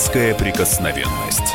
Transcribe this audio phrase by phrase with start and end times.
[0.00, 1.54] Детская прикосновенность.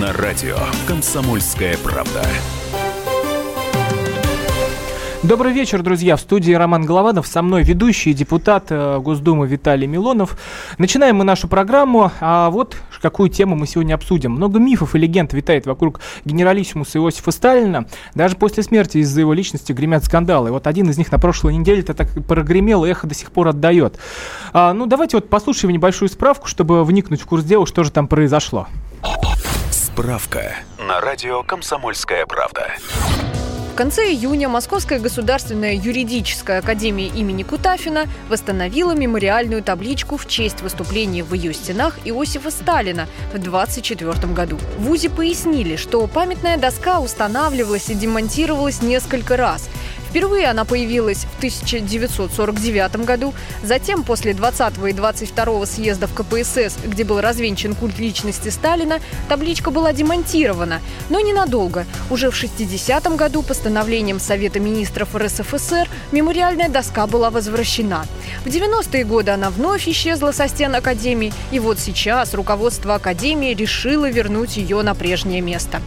[0.00, 0.56] На радио
[0.86, 2.24] «Комсомольская правда».
[5.28, 6.16] Добрый вечер, друзья.
[6.16, 7.26] В студии Роман Голованов.
[7.26, 10.38] Со мной ведущий депутат э, Госдумы Виталий Милонов.
[10.78, 12.10] Начинаем мы нашу программу.
[12.20, 14.32] А вот какую тему мы сегодня обсудим.
[14.32, 17.86] Много мифов и легенд витает вокруг генералиссимуса Иосифа Сталина.
[18.14, 20.50] Даже после смерти из-за его личности гремят скандалы.
[20.50, 23.48] Вот один из них на прошлой неделе это так прогремел, и эхо до сих пор
[23.48, 23.98] отдает.
[24.54, 28.08] А, ну, давайте вот послушаем небольшую справку, чтобы вникнуть в курс дела, что же там
[28.08, 28.66] произошло.
[29.70, 32.68] Справка на радио «Комсомольская правда»
[33.78, 41.32] конце июня Московская государственная юридическая академия имени Кутафина восстановила мемориальную табличку в честь выступления в
[41.32, 44.58] ее стенах Иосифа Сталина в 1924 году.
[44.78, 49.68] В ВУЗе пояснили, что памятная доска устанавливалась и демонтировалась несколько раз–
[50.08, 57.20] Впервые она появилась в 1949 году, затем после 20 и 22 съездов КПСС, где был
[57.20, 61.84] развенчан культ личности Сталина, табличка была демонтирована, но ненадолго.
[62.10, 68.06] Уже в 60 году постановлением Совета министров РСФСР мемориальная доска была возвращена.
[68.44, 74.08] В 90-е годы она вновь исчезла со стен Академии, и вот сейчас руководство Академии решило
[74.08, 75.82] вернуть ее на прежнее место.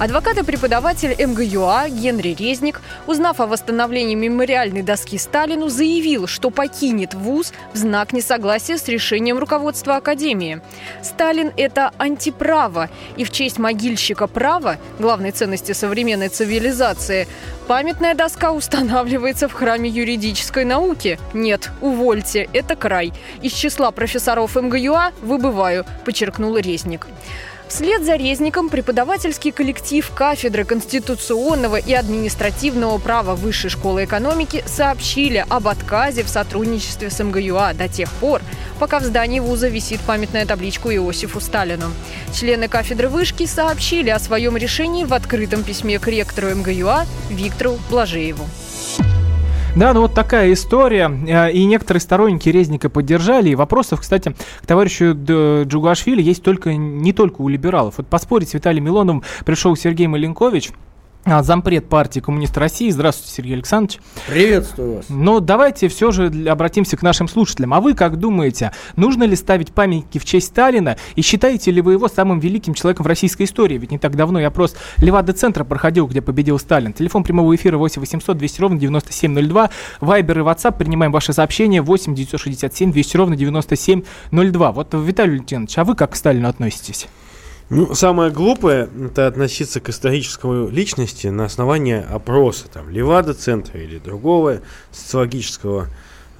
[0.00, 7.12] Адвокат и преподаватель МГЮА Генри Резник, узнав о восстановлении мемориальной доски Сталину, заявил, что покинет
[7.12, 10.62] ВУЗ в знак несогласия с решением руководства Академии.
[11.02, 17.28] Сталин– это антиправо, и в честь могильщика права, главной ценности современной цивилизации,
[17.68, 21.18] памятная доска устанавливается в храме юридической науки.
[21.34, 23.12] Нет, увольте, это край.
[23.42, 27.06] Из числа профессоров МГЮА выбываю, подчеркнул Резник.
[27.70, 35.68] Вслед за Резником преподавательский коллектив кафедры конституционного и административного права Высшей школы экономики сообщили об
[35.68, 38.42] отказе в сотрудничестве с МГЮА до тех пор,
[38.80, 41.92] пока в здании вуза висит памятная табличка Иосифу Сталину.
[42.34, 48.46] Члены кафедры вышки сообщили о своем решении в открытом письме к ректору МГЮА Виктору Блажееву.
[49.76, 51.10] Да, ну вот такая история.
[51.28, 53.50] Э, и некоторые сторонники Резника поддержали.
[53.50, 55.16] И вопросов, кстати, к товарищу
[55.64, 57.94] Джугашвили есть только не только у либералов.
[57.98, 60.70] Вот поспорить с Виталием Милоновым пришел Сергей Маленкович–
[61.24, 62.90] зампред партии Коммунист России.
[62.90, 64.00] Здравствуйте, Сергей Александрович.
[64.26, 65.06] Приветствую вас.
[65.08, 67.74] Но давайте все же обратимся к нашим слушателям.
[67.74, 70.96] А вы как думаете, нужно ли ставить памятники в честь Сталина?
[71.14, 73.78] И считаете ли вы его самым великим человеком в российской истории?
[73.78, 76.92] Ведь не так давно и опрос Левада-центра проходил, где победил Сталин.
[76.92, 79.70] Телефон прямого эфира 8 800 200 ровно 9702.
[80.00, 80.78] Вайбер и WhatsApp.
[80.78, 84.72] Принимаем ваши сообщения 8 967 200 ровно 9702.
[84.72, 87.08] Вот, Виталий Леонидович, а вы как к Сталину относитесь?
[87.70, 94.58] Ну, самое глупое– это относиться к исторической личности на основании опроса, там, Левада-центра или другого
[94.90, 95.86] социологического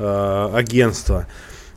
[0.00, 1.28] э, агентства.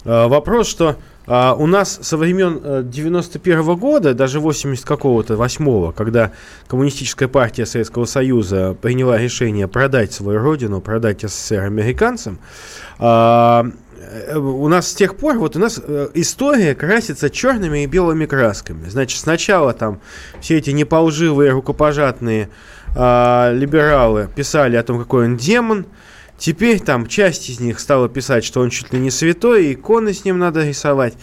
[0.05, 0.95] Э, вопрос, что
[1.27, 6.31] э, у нас со времен 91 -го года, даже 80 какого-то, 8 когда
[6.65, 12.39] Коммунистическая партия Советского Союза приняла решение продать свою родину, продать СССР американцам,
[12.97, 13.71] э, Э,
[14.35, 18.89] у нас с тех пор, вот у нас э, история красится черными и белыми красками.
[18.89, 19.99] Значит, сначала там
[20.41, 22.49] все эти неполживые рукопожатные
[22.95, 25.85] э, либералы писали о том, какой он демон.
[26.37, 30.25] Теперь там часть из них стала писать, что он чуть ли не святой, иконы с
[30.25, 31.13] ним надо рисовать.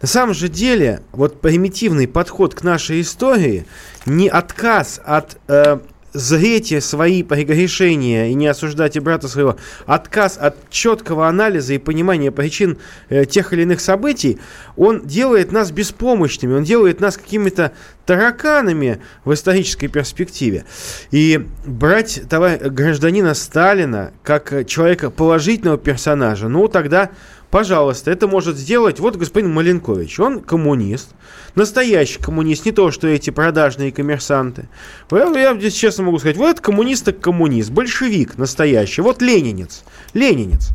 [0.00, 3.66] На самом же деле, вот примитивный подход к нашей истории,
[4.06, 5.78] не отказ от э,
[6.14, 12.30] зрите свои прегрешения и не осуждать и брата своего, отказ от четкого анализа и понимания
[12.30, 14.38] причин э, тех или иных событий,
[14.76, 17.72] он делает нас беспомощными, он делает нас какими-то
[18.06, 20.64] тараканами в исторической перспективе.
[21.10, 27.10] И брать товар, гражданина Сталина как человека положительного персонажа, ну тогда
[27.54, 30.18] Пожалуйста, это может сделать вот господин Маленкович.
[30.18, 31.10] Он коммунист,
[31.54, 34.68] настоящий коммунист, не то, что эти продажные коммерсанты.
[35.12, 39.84] Я, я здесь честно могу сказать, вот коммунист так коммунист, большевик настоящий, вот ленинец,
[40.14, 40.70] ленинец.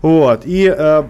[0.00, 1.04] Вот, и э,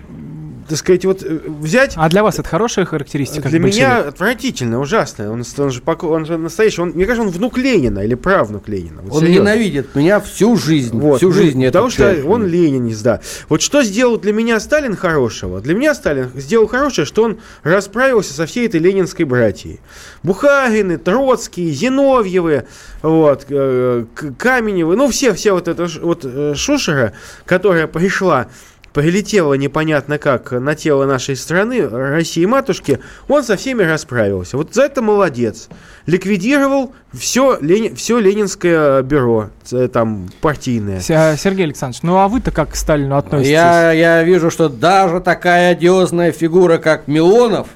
[0.69, 1.95] так сказать, вот э, взять...
[1.97, 3.49] А для вас это хорошая характеристика?
[3.49, 5.31] Для меня отвратительно, ужасно.
[5.33, 6.81] Он, он, же, он же настоящий.
[6.81, 9.03] Он, мне кажется, он внук Ленина или правнук Ленина.
[9.03, 9.43] Вот он серьезно.
[9.43, 10.99] ненавидит меня всю жизнь.
[10.99, 11.65] Вот, всю жизнь.
[11.65, 12.27] Потому что человек.
[12.27, 13.21] он ленинист, да.
[13.49, 15.61] Вот что сделал для меня Сталин хорошего?
[15.61, 19.81] Для меня Сталин сделал хорошее, что он расправился со всей этой ленинской братьей.
[20.23, 22.65] Бухарины, Троцкие, Зиновьевы,
[23.03, 24.05] вот, э,
[24.39, 27.13] Каменевы, ну все, все вот это вот э, шушера,
[27.45, 28.49] которая пришла
[28.93, 32.99] прилетело непонятно как на тело нашей страны, России матушки,
[33.29, 34.57] он со всеми расправился.
[34.57, 35.69] Вот за это молодец.
[36.07, 39.51] Ликвидировал все, Лени, все ленинское бюро,
[39.93, 41.01] там, партийное.
[41.01, 43.53] Сергей Александрович, ну а вы-то как к Сталину относитесь?
[43.53, 47.69] Я, я вижу, что даже такая одиозная фигура, как Милонов,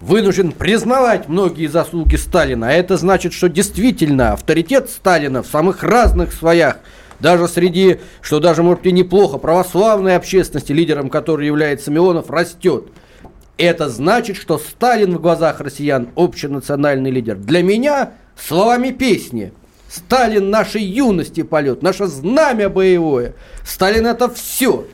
[0.00, 2.68] вынужден признавать многие заслуги Сталина.
[2.68, 6.76] А это значит, что действительно авторитет Сталина в самых разных слоях–
[7.20, 12.88] даже среди, что даже, может быть, неплохо, православной общественности, лидером которой является Милонов, растет.
[13.56, 17.36] Это значит, что Сталин в глазах россиян общенациональный лидер.
[17.36, 19.52] Для меня словами песни.
[19.88, 23.34] Сталин нашей юности полет, наше знамя боевое.
[23.64, 24.86] Сталин это все.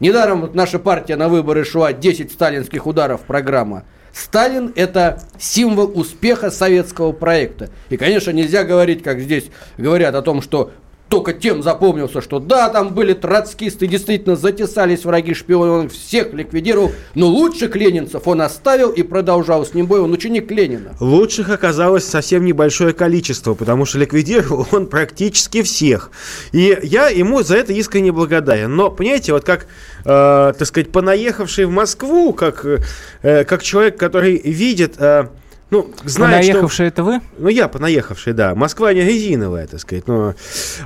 [0.00, 3.84] Недаром наша партия на выборы шла 10 сталинских ударов программа.
[4.12, 7.70] Сталин– это символ успеха советского проекта.
[7.88, 9.44] И, конечно, нельзя говорить, как здесь
[9.76, 10.72] говорят о том, что
[11.08, 16.92] только тем запомнился, что да, там были троцкисты, действительно затесались враги шпионы, он всех ликвидировал,
[17.14, 20.94] но лучших ленинцев он оставил и продолжал с ним бой, он ученик Ленина.
[21.00, 26.10] Лучших оказалось совсем небольшое количество, потому что ликвидировал он практически всех.
[26.52, 28.74] И я ему за это искренне благодарен.
[28.74, 29.66] Но, понимаете, вот как,
[30.04, 32.64] э, так сказать, понаехавший в Москву, как,
[33.22, 34.94] э, как человек, который видит...
[34.98, 35.28] Э,
[35.70, 36.84] ну, знаю, Понаехавший что...
[36.84, 37.20] это вы?
[37.38, 38.54] Ну, я понаехавший, да.
[38.54, 40.06] Москва не резиновая, так сказать.
[40.08, 40.34] Но,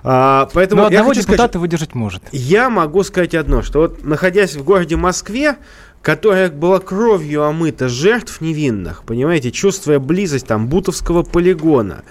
[0.02, 2.23] а, поэтому но одного депутата сказать, выдержать может.
[2.32, 5.56] Я могу сказать одно, что вот находясь в городе Москве,
[6.02, 12.02] которая была кровью омыта жертв невинных, понимаете, чувствуя близость там Бутовского полигона.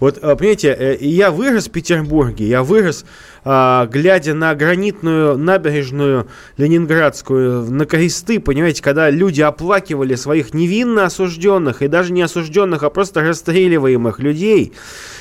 [0.00, 3.06] Вот, а, понимаете, э, я вырос в Петербурге, я вырос
[3.46, 6.26] глядя на гранитную набережную
[6.56, 12.90] ленинградскую, на кресты, понимаете, когда люди оплакивали своих невинно осужденных, и даже не осужденных, а
[12.90, 14.72] просто расстреливаемых людей,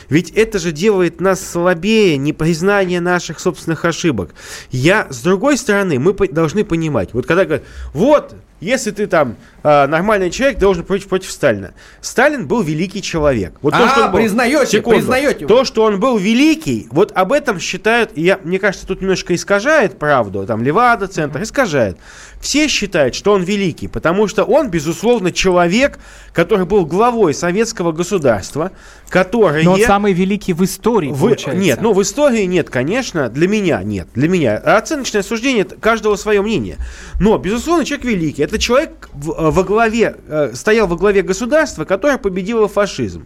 [0.10, 4.31] ведь это же делает нас слабее, непризнание наших собственных ошибок.
[4.72, 7.63] Я, с другой стороны, мы должны понимать, вот когда говорят,
[7.94, 11.74] вот, если ты там э, нормальный человек, должен против, против Сталина.
[12.02, 13.54] Сталин был великий человек.
[13.62, 15.46] Вот а, то, что он был, признаете, секунду, признаете.
[15.46, 20.00] То, что он был великий, вот об этом считают, я, мне кажется, тут немножко искажает
[20.00, 21.98] правду, там Левада, Центр, искажает.
[22.40, 26.00] Все считают, что он великий, потому что он, безусловно, человек,
[26.31, 28.72] который был главой советского государства,
[29.10, 29.63] который...
[29.63, 31.54] Но он самый великий в истории, в...
[31.54, 34.58] Нет, ну в истории нет, конечно, для меня нет, для меня.
[34.58, 36.78] Оценочное суждение каждого свое мнение.
[37.19, 38.45] Но, безусловно, человек великий.
[38.46, 43.26] Это человек во главе, э, стоял во главе государства, которое победило фашизм.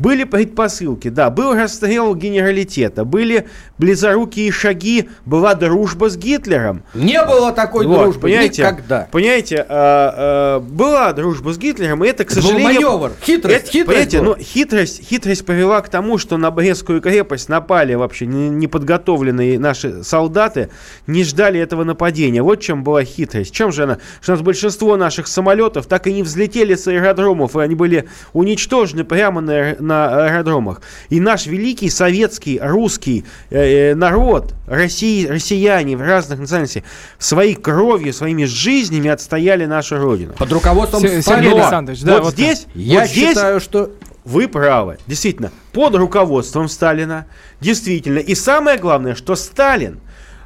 [0.00, 6.84] Были предпосылки, да, был расстрел генералитета, были близорукие шаги, была дружба с Гитлером.
[6.94, 9.08] Не было такой вот, дружбы понимаете, никогда.
[9.12, 12.80] Понимаете, а, а, была дружба с Гитлером, и это, к сожалению...
[12.80, 17.02] Был маневр, хитрость, это, хитрость Понимаете, ну, хитрость, хитрость привела к тому, что на Брестскую
[17.02, 20.70] крепость напали вообще неподготовленные наши солдаты,
[21.06, 22.42] не ждали этого нападения.
[22.42, 23.52] Вот чем была хитрость.
[23.52, 23.98] Чем же она?
[24.22, 28.08] Что у нас большинство наших самолетов так и не взлетели с аэродромов, и они были
[28.32, 30.80] уничтожены прямо на, на аэродромах.
[31.08, 36.84] И наш великий советский, русский э, э, народ, России, россияне в разных национальностях,
[37.18, 40.32] своей кровью, своими жизнями отстояли нашу Родину.
[40.38, 43.90] Под руководством С- Сергей Александрович, да, вот, вот здесь, я вот здесь считаю, что
[44.24, 44.98] вы правы.
[45.06, 47.26] Действительно, под руководством Сталина,
[47.60, 48.18] действительно.
[48.18, 50.00] И самое главное, что Сталин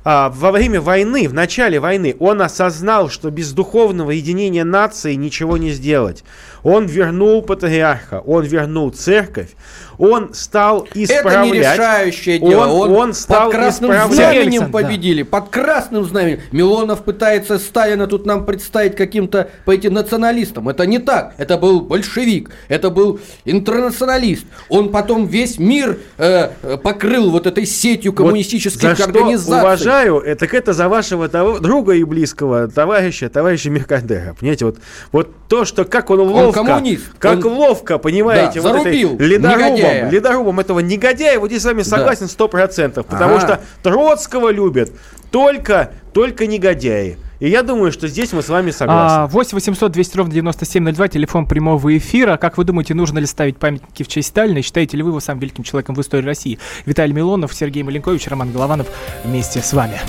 [0.05, 5.71] во время войны, в начале войны, он осознал, что без духовного единения нации ничего не
[5.71, 6.25] сделать.
[6.63, 9.51] Он вернул патриарха, он вернул церковь,
[9.99, 11.37] он стал исправлять.
[11.37, 12.67] Это не решающее дело.
[12.67, 14.17] Он, он, он стал под красным исправлять.
[14.17, 15.23] знаменем победили.
[15.23, 15.29] Да.
[15.41, 16.41] Под красным знаменем.
[16.53, 20.69] Милонов пытается Сталина тут нам представить каким-то по этим националистам.
[20.69, 21.35] Это не так.
[21.39, 22.51] Это был большевик.
[22.69, 24.45] Это был интернационалист.
[24.69, 26.49] Он потом весь мир э,
[26.83, 29.53] покрыл вот этой сетью коммунистических вот за организаций.
[29.53, 34.35] Что уважаю, это, так это за вашего того, друга и близкого товарища, товарища Меркадера.
[34.39, 34.79] Понимаете, вот,
[35.13, 37.05] вот то, что как он ловко ловко, коммунист.
[37.19, 37.53] как он...
[37.53, 40.11] ловко, понимаете, да, вот зарубил этой ледорубом, негодяя.
[40.11, 43.41] ледорубом этого негодяя, вот здесь с вами согласен сто процентов, потому ага.
[43.47, 44.91] что Троцкого любят
[45.31, 47.19] только, только негодяи.
[47.41, 49.27] И я думаю, что здесь мы с вами согласны.
[49.27, 52.37] 8 800 200 ровно 9702, телефон прямого эфира.
[52.37, 54.63] Как вы думаете, нужно ли ставить памятники в честь Сталина?
[54.63, 56.59] Считаете ли вы его самым великим человеком в истории России?
[56.87, 58.87] Виталий Милонов, Сергей Маленкович, Роман Голованов
[59.25, 60.01] вместе с вами.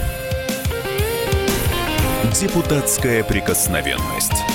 [2.40, 4.55] Депутатская прикосновенность.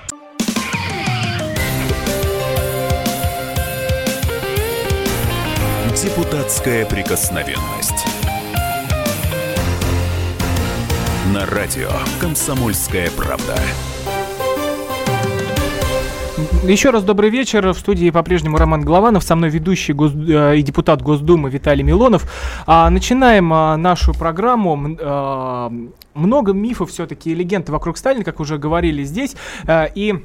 [6.31, 8.07] Депутатская прикосновенность.
[11.33, 11.89] На радио
[12.21, 13.57] «Комсомольская правда».
[16.63, 17.67] Еще раз добрый вечер.
[17.73, 19.23] В студии по-прежнему Роман Голованов.
[19.23, 20.13] Со мной ведущий гос...
[20.13, 22.31] э, и депутат Госдумы Виталий Милонов.
[22.65, 24.95] А, начинаем а, нашу программу.
[25.01, 25.69] А,
[26.13, 29.35] много мифов все-таки и легенд вокруг Сталина, как уже говорили здесь.
[29.67, 30.23] А, и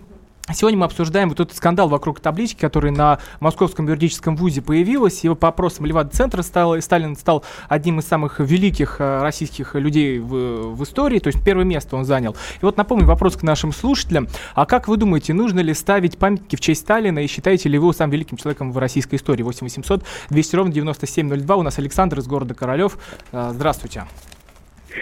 [0.55, 5.25] Сегодня мы обсуждаем вот этот скандал вокруг таблички, который на Московском юридическом вузе появилась.
[5.25, 10.75] Его по опросам Левада-центра стал, Сталин стал одним из самых великих э, российских людей в,
[10.75, 12.37] в истории, то есть первое место он занял.
[12.63, 14.29] И вот напомню вопрос к нашим слушателям.
[14.55, 17.87] А как вы думаете, нужно ли ставить памятники в честь Сталина и считаете ли вы
[17.87, 19.43] его самым великим человеком в российской истории?
[19.43, 21.57] 8 800 200 ровно 9702.
[21.57, 22.99] У нас Александр из города Королев.
[23.33, 24.05] Э, Здравствуйте.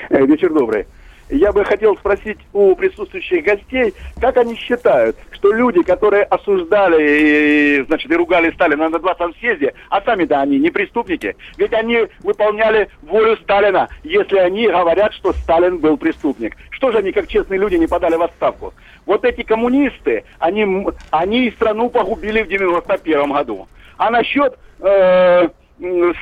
[0.09, 0.87] Э, Вечер добрый.
[1.31, 7.85] Я бы хотел спросить у присутствующих гостей, как они считают, что люди, которые осуждали и,
[7.87, 12.89] значит, и ругали Сталина на 20-м съезде, а сами-то они не преступники, ведь они выполняли
[13.03, 16.57] волю Сталина, если они говорят, что Сталин был преступник.
[16.71, 18.75] Что же они, как честные люди, не подали в отставку?
[19.07, 23.69] Вот эти коммунисты, они, они страну погубили в 91 году.
[23.97, 25.53] А насчет э, м,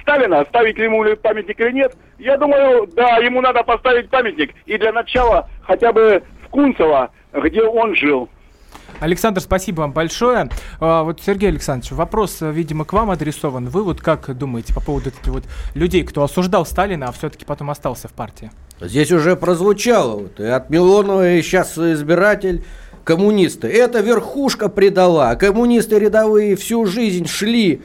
[0.03, 4.55] Сталина, ставить ли ему ли памятник или нет, я думаю, да, ему надо поставить памятник.
[4.67, 8.29] И для начала хотя бы в Кунцево, где он жил.
[9.01, 10.49] Александр, спасибо вам большое.
[10.81, 13.69] А, вот, Сергей Александрович, вопрос, видимо, к вам адресован.
[13.69, 15.45] Вы вот как думаете по поводу этих вот
[15.75, 18.51] людей, кто осуждал Сталина, а все-таки потом остался в партии?
[18.81, 22.65] Здесь уже прозвучало, вот, и от Милонова и сейчас избиратель
[23.05, 23.69] коммунисты.
[23.69, 27.83] Это верхушка предала, а коммунисты рядовые всю жизнь шли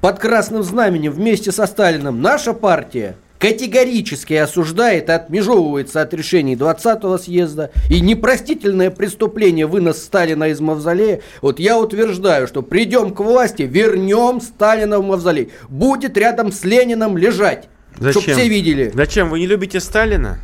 [0.00, 2.22] под красным знаменем вместе со Сталином.
[2.22, 10.44] Наша партия категорически осуждает и отмежевывается от решений 20-го съезда и непростительное преступление вынос Сталина
[10.44, 11.20] из мавзолея.
[11.40, 15.50] Вот я утверждаю, что придем к власти, вернем Сталина в мавзолей.
[15.68, 17.68] Будет рядом с Лениным лежать.
[17.96, 18.90] Чтоб все видели.
[18.94, 19.30] Зачем?
[19.30, 20.38] Вы не любите Сталина?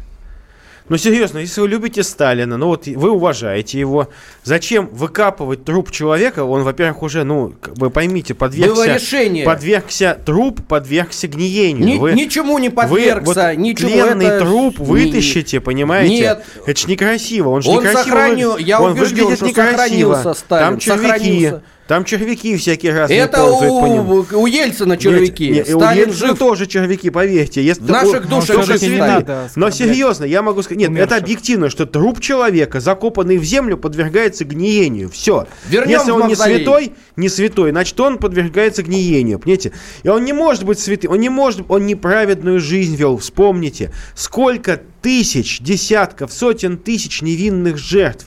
[0.90, 4.08] Ну, серьезно, если вы любите Сталина, ну вот вы уважаете его,
[4.42, 6.44] зачем выкапывать труп человека?
[6.44, 9.46] Он, во-первых, уже, ну, как бы поймите, Было подвергся, решение.
[9.46, 11.86] подвергся труп, подвергся гниению.
[11.86, 16.14] Ни- Вы- ничему не Вы подвергся, вот ничего тленный это труп не- вытащите, понимаете?
[16.20, 16.44] Нет.
[16.66, 17.48] Это ж некрасиво.
[17.48, 20.34] Он же Он некрасиво вы- я он убежден, выглядит что некрасиво.
[20.34, 21.00] Сталин, Там червяки.
[21.08, 21.62] сохранился.
[21.86, 24.26] Там червяки всякие разные Это ползают по нему.
[24.32, 25.50] у, у Ельцина червяки.
[25.50, 26.38] Нет, нет, у Ельцина жив.
[26.38, 27.62] тоже червяки, поверьте.
[27.62, 30.78] Если В наших такой- душах Слушайте, же всё-таки не надо Но серьезно, я могу сказать,
[30.78, 31.06] нет, умерших.
[31.12, 35.10] это объективно, что труп человека, закопанный в землю, подвергается гниению.
[35.10, 35.46] Все.
[35.68, 39.72] Вернем Если он не святой, не святой, значит он подвергается гниению, понимаете?
[40.04, 43.18] И он не может быть святым, он не может, он неправедную жизнь вел.
[43.18, 48.26] Вспомните, сколько тысяч, десятков, сотен тысяч невинных жертв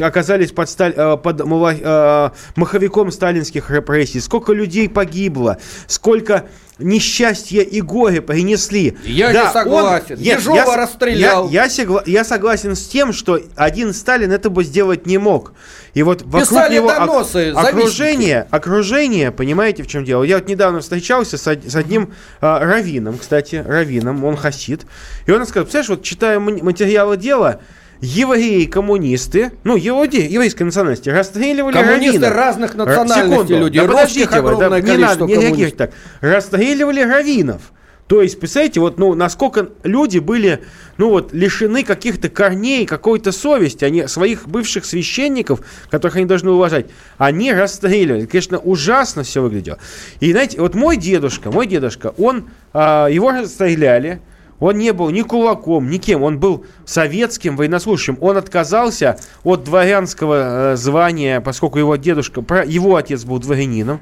[0.00, 6.46] оказались под, Сталь- э, под э, маховиком сталинских репрессий, сколько людей погибло, сколько
[6.78, 8.96] несчастья и горя принесли.
[9.04, 10.16] Я не он- согласен.
[10.18, 11.48] Нет, Ежова я расстрелял.
[11.48, 15.54] Я, я согла- я согласен с тем, что один Сталин это бы сделать не мог.
[15.94, 20.22] И вот вокруг Писали него ок- доносы, окружение, окружение, понимаете, в чем дело?
[20.22, 24.82] Я вот недавно встречался с, с одним а, раввином, кстати, раввином, он хасид,
[25.26, 27.60] и он сказал, представляешь, вот читаю материалы дела,
[28.00, 32.34] евреи, коммунисты, ну, евреи, еврейской национальности, расстреливали Коммунисты раввинов.
[32.36, 33.80] разных Ра- национальностей секунду, люди.
[33.80, 35.90] да подождите вы, да, не надо, не реагируйте так.
[36.20, 37.62] Расстреливали раввинов.
[38.06, 40.62] То есть, представляете, вот, ну, насколько люди были,
[40.96, 46.86] ну, вот, лишены каких-то корней, какой-то совести, они своих бывших священников, которых они должны уважать,
[47.18, 48.24] они расстреливали.
[48.24, 49.78] Конечно, ужасно все выглядело.
[50.20, 54.22] И, знаете, вот мой дедушка, мой дедушка, он, а, его расстреляли,
[54.60, 56.22] он не был ни кулаком, ни кем.
[56.22, 58.18] Он был советским военнослужащим.
[58.20, 64.00] Он отказался от дворянского э, звания, поскольку его дедушка, его отец был дворянином.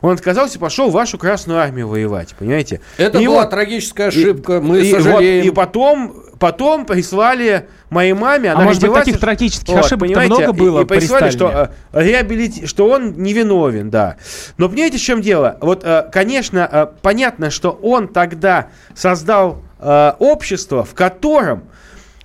[0.00, 2.80] Он отказался, пошел в вашу Красную Армию воевать, понимаете?
[2.96, 4.60] Это И была вот- трагическая и- ошибка.
[4.60, 5.44] Мы и, вот- сожалеем.
[5.46, 8.50] и потом, потом прислали моей маме.
[8.50, 11.70] А она может быть, таких трагических вот, понимаете, много и- было И, при прислали, что,
[11.92, 14.16] э, реабилити- что он невиновен, да.
[14.56, 15.58] Но понимаете, в чем дело?
[15.60, 21.64] Вот, э, конечно, э, понятно, что он тогда создал э, общество, в котором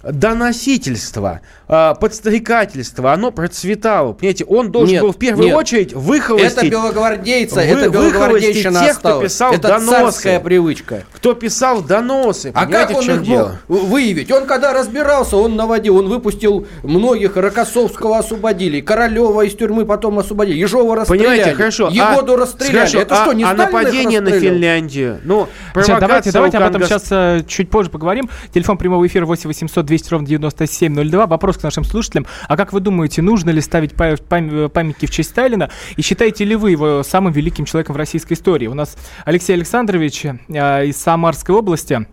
[0.04, 1.42] доносительство,
[1.76, 4.14] а, подстрекательство, оно процветало.
[4.14, 5.56] Понимаете, он должен Нет, был в первую нет.
[5.56, 6.52] очередь выхолостить.
[6.58, 9.32] Это белогвардейца, Вы- это белогвардейщина тех, кто осталась.
[9.32, 9.90] писал это доносы.
[9.90, 11.04] царская привычка.
[11.14, 13.60] Кто писал доносы, А как он в чем их дело?
[13.68, 14.32] мог выявить?
[14.32, 20.58] Он когда разбирался, он наводил, он выпустил многих, Рокоссовского освободили, Королева из тюрьмы потом освободили,
[20.58, 21.90] Ежова расстреляли, Понимаете, хорошо.
[21.90, 22.78] Егоду а, расстреляли.
[22.78, 24.32] хорошо, Это а, что, не а Сталин нападение на?
[24.32, 25.20] Финляндию?
[25.24, 28.30] Ну, Сейчас, давайте, давайте об этом сейчас э, чуть позже поговорим.
[28.54, 31.26] Телефон прямого эфира 8 800 200 ровно 9702.
[31.28, 32.26] Вопрос к нашим слушателям.
[32.48, 35.70] А как вы думаете, нужно ли ставить па- пам- памятники в честь Сталина?
[35.96, 38.68] И считаете ли вы его самым великим человеком в российской истории?
[38.68, 42.08] У нас Алексей Александрович э, из Самарской области.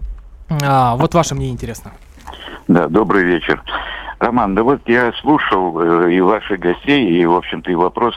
[0.62, 1.92] А, вот ваше мнение интересно.
[2.68, 3.62] Да, добрый вечер.
[4.20, 8.14] Роман, да вот я слушал э, и ваших гостей, и, в общем-то, и вопрос,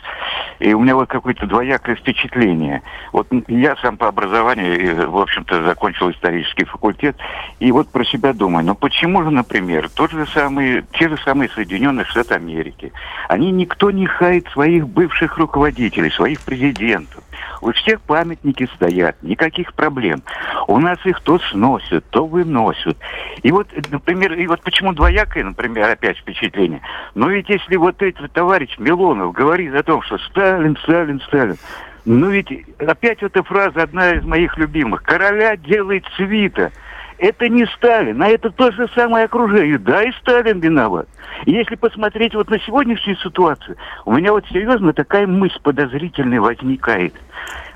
[0.59, 2.81] и у меня вот какое-то двоякое впечатление.
[3.13, 7.15] Вот я сам по образованию, в общем-то, закончил исторический факультет,
[7.61, 11.49] и вот про себя думаю, ну почему же, например, тот же самый, те же самые
[11.49, 12.91] Соединенные Штаты Америки,
[13.29, 17.23] они никто не хает своих бывших руководителей, своих президентов.
[17.61, 20.21] У всех памятники стоят, никаких проблем.
[20.67, 22.97] У нас их то сносят, то выносят.
[23.41, 26.81] И вот, например, и вот почему двоякое, например, опять впечатление.
[27.15, 31.57] Но ведь если вот этот товарищ Милонов говорит о том, что Сталин, Сталин, Сталин,
[32.05, 35.03] ну ведь опять эта фраза одна из моих любимых.
[35.03, 36.71] Короля делает свита.
[37.17, 39.77] Это не Сталин, а это то же самое окружение.
[39.77, 41.07] Да, и Сталин виноват.
[41.45, 47.13] И если посмотреть вот на сегодняшнюю ситуацию, у меня вот серьезно такая мысль подозрительная возникает.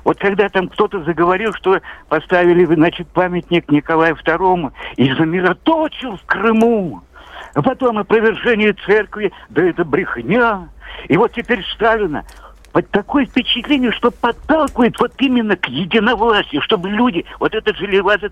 [0.04, 7.02] Вот когда там кто-то заговорил, что поставили, значит, памятник Николаю II и замироточил в Крыму.
[7.58, 10.70] А потом опровержение церкви, да это брехня.
[11.08, 12.24] И вот теперь Сталина.
[12.74, 17.88] Вот такое впечатление, что подталкивает вот именно к единовластию, чтобы люди, вот этот же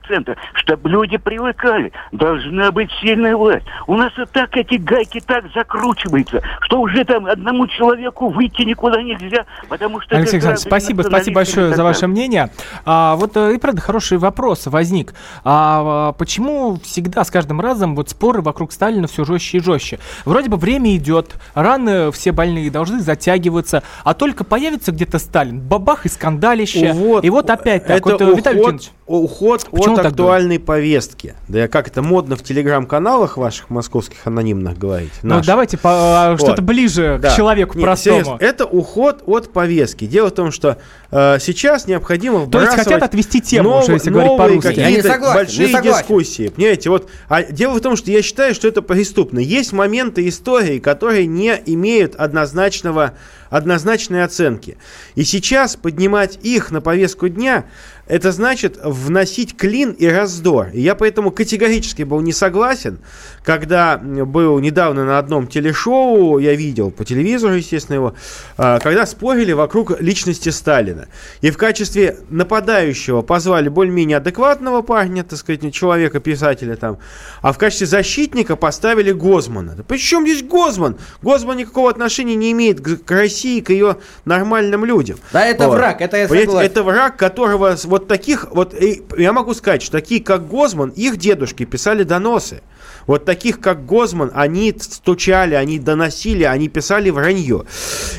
[0.08, 1.92] центр, чтобы люди привыкали.
[2.12, 3.66] Должна быть сильная власть.
[3.88, 9.02] У нас и так эти гайки так закручиваются, что уже там одному человеку выйти никуда
[9.02, 10.16] нельзя, потому что...
[10.16, 12.52] Алексей Александрович, спасибо, спасибо большое за ваше мнение.
[12.86, 15.14] А, вот э, и правда хороший вопрос возник.
[15.44, 20.00] А, а, почему всегда с каждым разом вот споры вокруг Сталина все жестче и жестче?
[20.26, 26.08] Вроде бы время идет, раны все больные должны затягиваться, а только появится где-то Сталин, бабах
[26.08, 26.96] и скандалище.
[27.22, 27.98] и вот опять так.
[28.08, 31.36] Это вот, э, Виталий уход, уход Почему от так актуальной повестки.
[31.48, 35.12] Да я как это модно в телеграм-каналах ваших московских анонимных говорить.
[35.22, 36.40] ну давайте по- а, Вот.
[36.40, 37.30] что-то ближе Да.
[37.30, 38.16] к человеку Нет, простому.
[38.24, 40.06] серьезно, это уход от повестки.
[40.08, 40.80] Дело в том, что
[41.12, 44.80] э, сейчас необходимо То есть хотят отвести тему, нов- уже, если говорить новые по-русски.
[44.80, 46.00] Я не согласен, большие не согласен.
[46.00, 46.48] дискуссии.
[46.48, 49.38] Понимаете, вот а дело в том, что я считаю, что это преступно.
[49.38, 53.14] Есть моменты истории, которые не имеют однозначного
[53.56, 54.78] однозначной оценки.
[55.16, 57.66] И сейчас поднимать их на повестку дня,
[58.08, 60.70] это значит вносить клин и раздор.
[60.74, 63.00] И я поэтому категорически был не согласен,
[63.44, 68.16] когда был недавно на одном телешоу, я видел по телевизору, естественно, его,
[68.58, 71.08] а, когда спорили вокруг личности Сталина.
[71.42, 76.98] И в качестве нападающего позвали более-менее адекватного парня, так сказать, человека, писателя там,
[77.42, 79.74] а в качестве защитника поставили Гозмана.
[79.76, 80.98] Да Причем здесь Гозман?
[81.22, 85.18] Гозман никакого отношения не имеет к России, к ее нормальным людям.
[85.34, 86.60] Да, это враг, это я согласен.
[86.60, 91.16] Это враг, которого вот таких, вот и я могу сказать, что такие, как Гозман, их
[91.16, 92.62] дедушки писали доносы.
[93.08, 97.64] Вот таких, как Гозман, они стучали, они доносили, они писали вранье.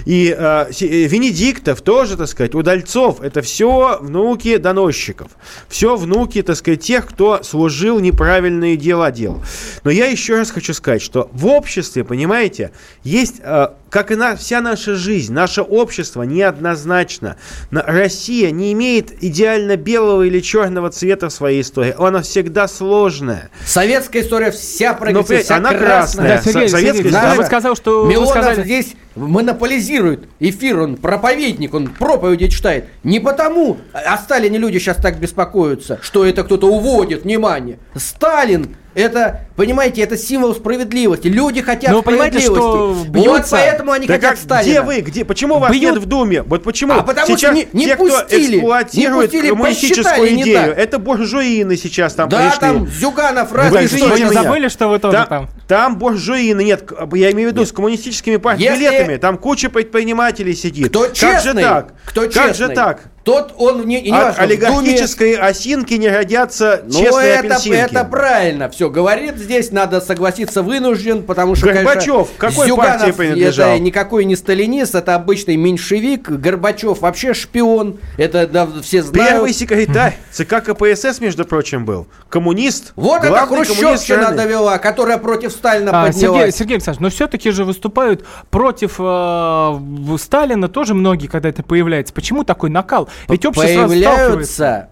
[0.06, 5.28] И э, э, Венедиктов тоже, так сказать, Удальцов, это все внуки доносчиков.
[5.68, 9.42] Все внуки, так сказать, тех, кто служил неправильные дела делал.
[9.84, 12.70] Но я еще раз хочу сказать, что в обществе, понимаете,
[13.04, 17.36] есть, э, как и на, вся наша жизнь, наше общество неоднозначно.
[17.70, 21.94] На- Россия не имеет идеально белого или черного цвета в своей истории.
[21.98, 23.50] Она всегда сложная.
[23.64, 26.28] Советская история вся Но, прогрессивная, вся она красная.
[26.28, 26.52] Да, красная.
[26.52, 30.96] Сергей, Со- советская Сергей, история- вы сказал, что вы Милонов сказали- здесь монополизирует эфир, он
[30.96, 32.86] проповедник, он проповеди читает.
[33.04, 37.78] Не потому о Сталине люди сейчас так беспокоятся, что это кто-то уводит внимание.
[37.94, 41.28] Сталин это, понимаете, это символ справедливости.
[41.28, 43.12] Люди хотят Но понимаете, справедливости.
[43.12, 44.70] что вот поэтому они Да хотят как, Сталина.
[44.70, 45.00] где вы?
[45.02, 45.24] Где?
[45.24, 46.42] Почему вас Бьют- нет в Думе?
[46.42, 50.34] Вот почему А потому сейчас что не- не те, кто пустили, эксплуатирует не пустили, коммунистическую
[50.40, 52.58] идею, это буржуины сейчас там да, пришли.
[52.60, 54.42] там Зюганов, извините Вы меня.
[54.42, 55.48] забыли, что вы тоже Там, там?
[55.68, 60.88] там буржуины нет, я имею в виду с коммунистическими партбилетами, Если- там куча предпринимателей сидит.
[60.88, 61.92] Кто как честный, же так?
[62.06, 62.74] кто как же честный.
[62.74, 63.00] так?
[63.26, 67.56] Тот он не, не От важно, в Думе- олигархической осинки не родятся Ну, честные это,
[67.56, 67.76] апельсинки.
[67.76, 73.10] это правильно все говорит здесь, надо согласиться, вынужден, потому что, Горбачев, конечно, какой Зюганов партии
[73.10, 73.70] принадлежал?
[73.70, 79.28] Это никакой не сталинист, это обычный меньшевик, Горбачев вообще шпион, это да, все знают.
[79.28, 82.06] Первый секретарь ЦК КПСС, между прочим, был.
[82.28, 82.92] Коммунист.
[82.94, 86.20] Вот это Хрущевщина довела, которая против Сталина А, поднялась.
[86.20, 92.14] Сергей, Сергей Александрович, но все-таки же выступают против э, Сталина тоже многие, когда это появляется.
[92.14, 93.08] Почему такой накал?
[93.28, 94.88] Ведь общество появляются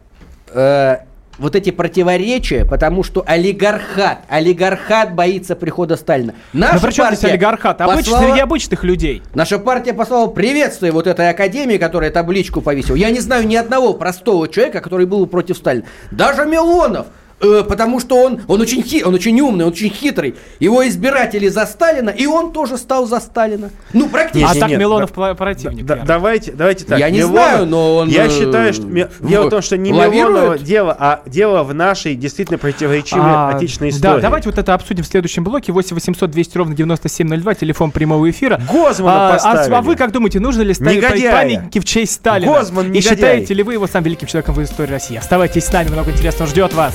[0.52, 0.96] э,
[1.38, 6.34] вот эти противоречия, потому что олигархат, олигархат боится прихода Сталина.
[6.52, 7.80] Наша Но при чем здесь олигархат?
[7.80, 9.22] Обыч- послала- Среди обычных людей.
[9.34, 12.96] Наша партия послала приветствие вот этой академии, которая табличку повесила.
[12.96, 15.84] Я не знаю ни одного простого человека, который был против Сталина.
[16.10, 17.06] Даже Милонов.
[17.40, 20.34] Э, потому что он, он, очень хи, он очень умный, он очень хитрый.
[20.60, 23.70] Его избиратели за Сталина, и он тоже стал за Сталина.
[23.92, 24.50] Ну, практически.
[24.50, 25.84] а не, так нет, Милонов да- противник.
[25.84, 26.98] Да- давайте, давайте так.
[26.98, 29.62] Я не Милонов- знаю, но он, Я э, считаю, что ми- в- дело в том,
[29.62, 30.14] что не лавирует.
[30.34, 34.20] Милонова дело, а дело в нашей действительно противоречивой А, отечественной Да, истории.
[34.22, 35.72] давайте вот это обсудим в следующем блоке.
[35.72, 38.60] 8 800 200 ровно 9702, телефон прямого эфира.
[38.72, 39.74] Гозмана а, а, поставили.
[39.74, 41.32] а вы как думаете, нужно ли ставить Негодяя.
[41.32, 42.52] памятники в честь Сталина?
[42.52, 43.02] Гозман И негодяй.
[43.16, 45.16] считаете ли вы его самым великим человеком в истории России?
[45.16, 46.94] Оставайтесь с нами, много интересного ждет вас.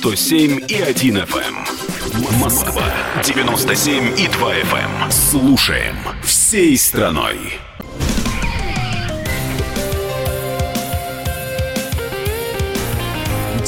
[0.00, 2.38] 107 и 1 FM.
[2.38, 2.84] Москва
[3.24, 5.10] 97 и 2 FM.
[5.10, 7.58] Слушаем всей страной.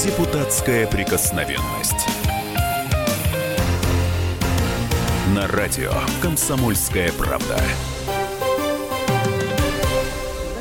[0.01, 2.07] Депутатская прикосновенность.
[5.35, 7.61] На радио «Комсомольская правда».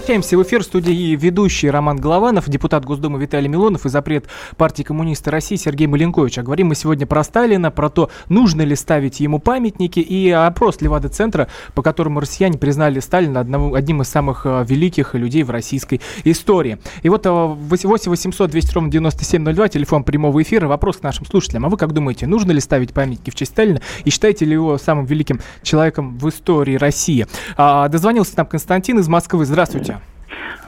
[0.10, 4.26] Возвращаемся в эфир студии ведущий Роман Голованов, депутат Госдумы Виталий Милонов и запрет
[4.58, 6.40] партии коммунисты России Сергей Маленкович.
[6.40, 10.82] А говорим мы сегодня про Сталина, про то, нужно ли ставить ему памятники и опрос
[10.82, 16.02] Левада-центра, по которому россияне признали Сталина одного, одним из самых э, великих людей в российской
[16.24, 16.80] истории.
[17.04, 21.68] И вот э, 8 800 200 ровно 9702, телефон прямого эфира, вопрос к нашим слушателям.
[21.68, 24.80] А вы как думаете, нужно ли ставить памятники в честь Сталина и считаете ли его
[24.80, 27.28] самым великим человеком в истории России?
[27.58, 29.46] А, дозвонился нам Константин из Москвы.
[29.46, 29.99] Здравствуйте.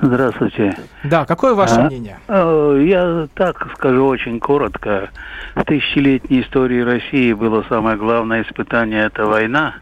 [0.02, 0.76] Здравствуйте.
[1.04, 1.84] Да, какое ваше А?
[1.88, 2.17] мнение?
[2.28, 5.10] Э, Я так скажу очень коротко.
[5.56, 9.76] В тысячелетней истории России было самое главное испытание– это война.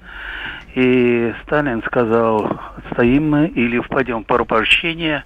[0.75, 2.59] И Сталин сказал,
[2.91, 5.23] стоим мы или впадем в порабощение,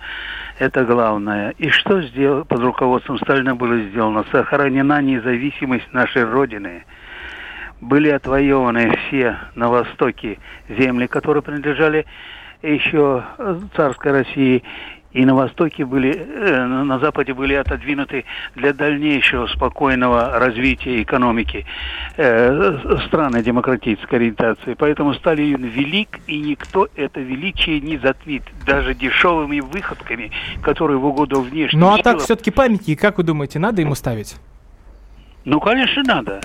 [0.57, 1.53] это главное.
[1.57, 4.23] И что сделал, под руководством Сталина было сделано?
[4.31, 6.85] Сохранена независимость нашей Родины.
[7.81, 10.39] Были отвоеваны все на Востоке
[10.69, 12.05] земли, которые принадлежали
[12.67, 14.63] еще э, царской России,
[15.13, 21.65] и на Востоке были, э, на Западе были отодвинуты для дальнейшего спокойного развития экономики
[22.17, 24.73] э, страны демократической ориентации.
[24.73, 30.31] Поэтому Сталин велик, и никто это величие не затмит, даже дешевыми выходками,
[30.63, 32.19] которые в угоду внешним Ну а так силам.
[32.19, 34.37] все-таки памятники, как вы думаете, надо ему ставить?
[35.45, 36.41] Ну, конечно, надо.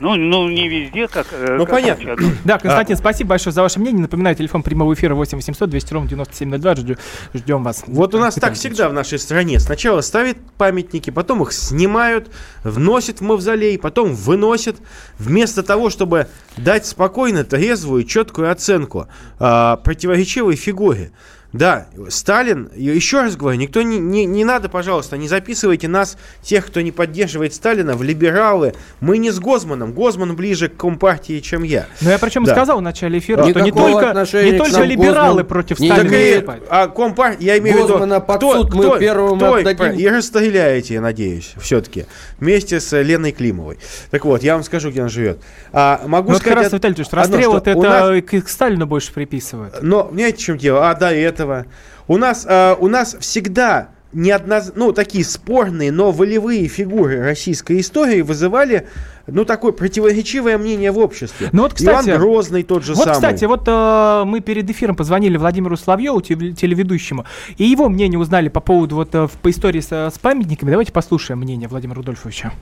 [0.00, 1.26] Ну, ну, не везде, как...
[1.32, 2.16] э, Ну, как понятно.
[2.44, 4.02] Да, Константин, спасибо большое за ваше мнение.
[4.02, 6.74] Напоминаю, телефон прямого эфира 8 800 200 ровно 9702.
[6.76, 6.96] Ждем,
[7.34, 7.84] ждем вас.
[7.86, 9.58] Вот у нас так всегда в нашей стране.
[9.60, 12.30] Сначала ставят памятники, потом их снимают,
[12.64, 14.76] вносят в мавзолей, потом выносят.
[15.18, 19.08] Вместо того, чтобы дать спокойно трезвую, четкую оценку
[19.38, 21.12] а, противоречивой фигуре.
[21.52, 26.16] Да, Сталин, и еще раз говорю, никто не, не, не надо, пожалуйста, не записывайте нас,
[26.42, 28.74] тех, кто не поддерживает Сталина, в либералы.
[29.00, 29.92] Мы не с Гозманом.
[29.92, 31.86] Гозман ближе к Компартии, чем я.
[32.00, 32.52] Ну я причем Да.
[32.54, 36.14] сказал в начале эфира, что не Никакого только, не только либералы Гозман против не Сталина
[36.14, 36.64] и, выступают.
[36.70, 39.92] а компартия, я имею в виду, Гозмана под суд мы первым кто отдадим.
[39.98, 42.06] и расстреляете, я надеюсь, все-таки,
[42.40, 43.78] вместе с Леной Климовой.
[44.10, 45.38] Так вот, я вам скажу, где она живет.
[45.72, 48.22] А, могу Ну, вот как сказать раз, Виталий Ильич, одно, расстрел что это, нас- это
[48.22, 49.82] к, к Сталину больше приписывают.
[49.82, 50.88] но, знаете, в чем дело?
[50.90, 51.12] А, до
[51.42, 51.66] этого.
[52.08, 54.72] У нас, а, у нас всегда неодноз...
[54.76, 58.86] ну, такие спорные, но волевые фигуры российской истории вызывали,
[59.26, 61.48] ну, такое противоречивое мнение в обществе.
[61.52, 63.14] Ну вот, кстати, Иван Грозный тот же Вот, самый.
[63.14, 67.24] кстати, вот э, мы перед эфиром позвонили Владимиру Соловьеву, теле- телеведущему,
[67.56, 70.70] и его мнение узнали по поводу вот э, по истории с, с памятниками.
[70.70, 72.52] Давайте послушаем мнение Владимира Рудольфовича.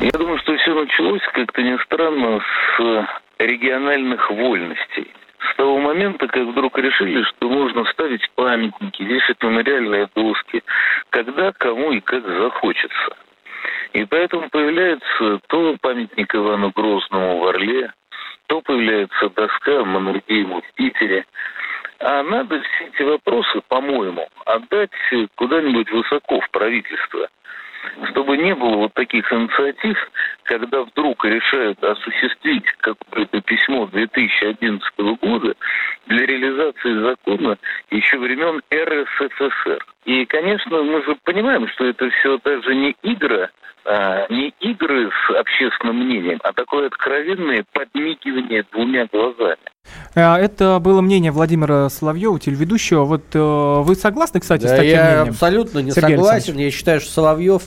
[0.00, 2.40] Я думаю, что все началось, как-то не странно,
[2.76, 3.06] с
[3.38, 5.08] региональных вольностей.
[5.50, 10.62] С того момента, как вдруг решили, что можно ставить памятники, вешать мемориальные доски,
[11.10, 13.16] когда, кому и как захочется.
[13.92, 17.92] И поэтому появляется то памятник Ивану Грозному в Орле,
[18.46, 21.24] то появляется доска Маннергейму в Питере.
[22.00, 24.90] А надо все эти вопросы, по-моему, отдать
[25.36, 27.28] куда-нибудь высоко в правительство–
[28.10, 29.96] чтобы не было вот таких инициатив,
[30.44, 35.54] когда вдруг решают осуществить какое-то письмо 2011 года
[36.06, 37.58] для реализации закона
[37.90, 39.86] еще времен РСФСР.
[40.04, 43.50] И, конечно, мы же понимаем, что это все даже не игра,
[43.84, 49.58] а, не игры с общественным мнением, а такое откровенное подмигивание двумя глазами.
[50.14, 53.04] А, это было мнение Владимира Соловьева, телеведущего.
[53.04, 55.28] Вот э, вы согласны, кстати, да, с таким я мнением?
[55.30, 56.58] абсолютно не Сергей согласен.
[56.58, 57.62] Я считаю, что Соловьев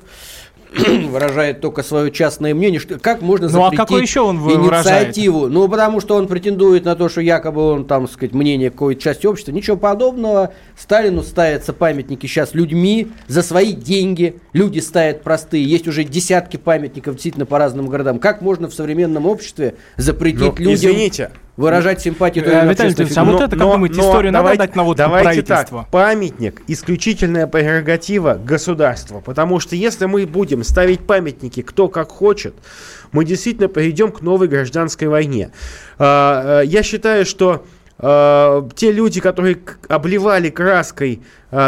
[1.10, 2.80] выражает только свое частное мнение.
[2.80, 5.40] Что, как можно ну, запретить а какое еще он инициативу?
[5.40, 5.54] Выражает?
[5.54, 9.26] Ну, потому что он претендует на то, что якобы он, там, сказать, мнение какой-то части
[9.26, 9.52] общества.
[9.52, 10.54] Ничего подобного.
[10.78, 14.38] Сталину ставятся памятники сейчас людьми за свои деньги.
[14.54, 15.64] Люди ставят простые.
[15.64, 18.20] Есть уже десятки памятников действительно по разным городам.
[18.20, 20.74] Как можно в современном обществе запретить Ну, людям...
[20.74, 24.34] извините, Выражать симпатию Э, той или иной Виталий Леонидович, а вот это, как думаете, историю
[24.34, 25.82] надо дать на вот давайте правительство?
[25.84, 32.56] так, памятник– исключительная прерогатива государства, потому что если мы будем ставить памятники кто как хочет,
[33.14, 35.52] мы действительно перейдем к новой гражданской войне.
[35.98, 37.66] А, э, Я считаю, что
[38.00, 41.22] э, те люди, которые обливали краской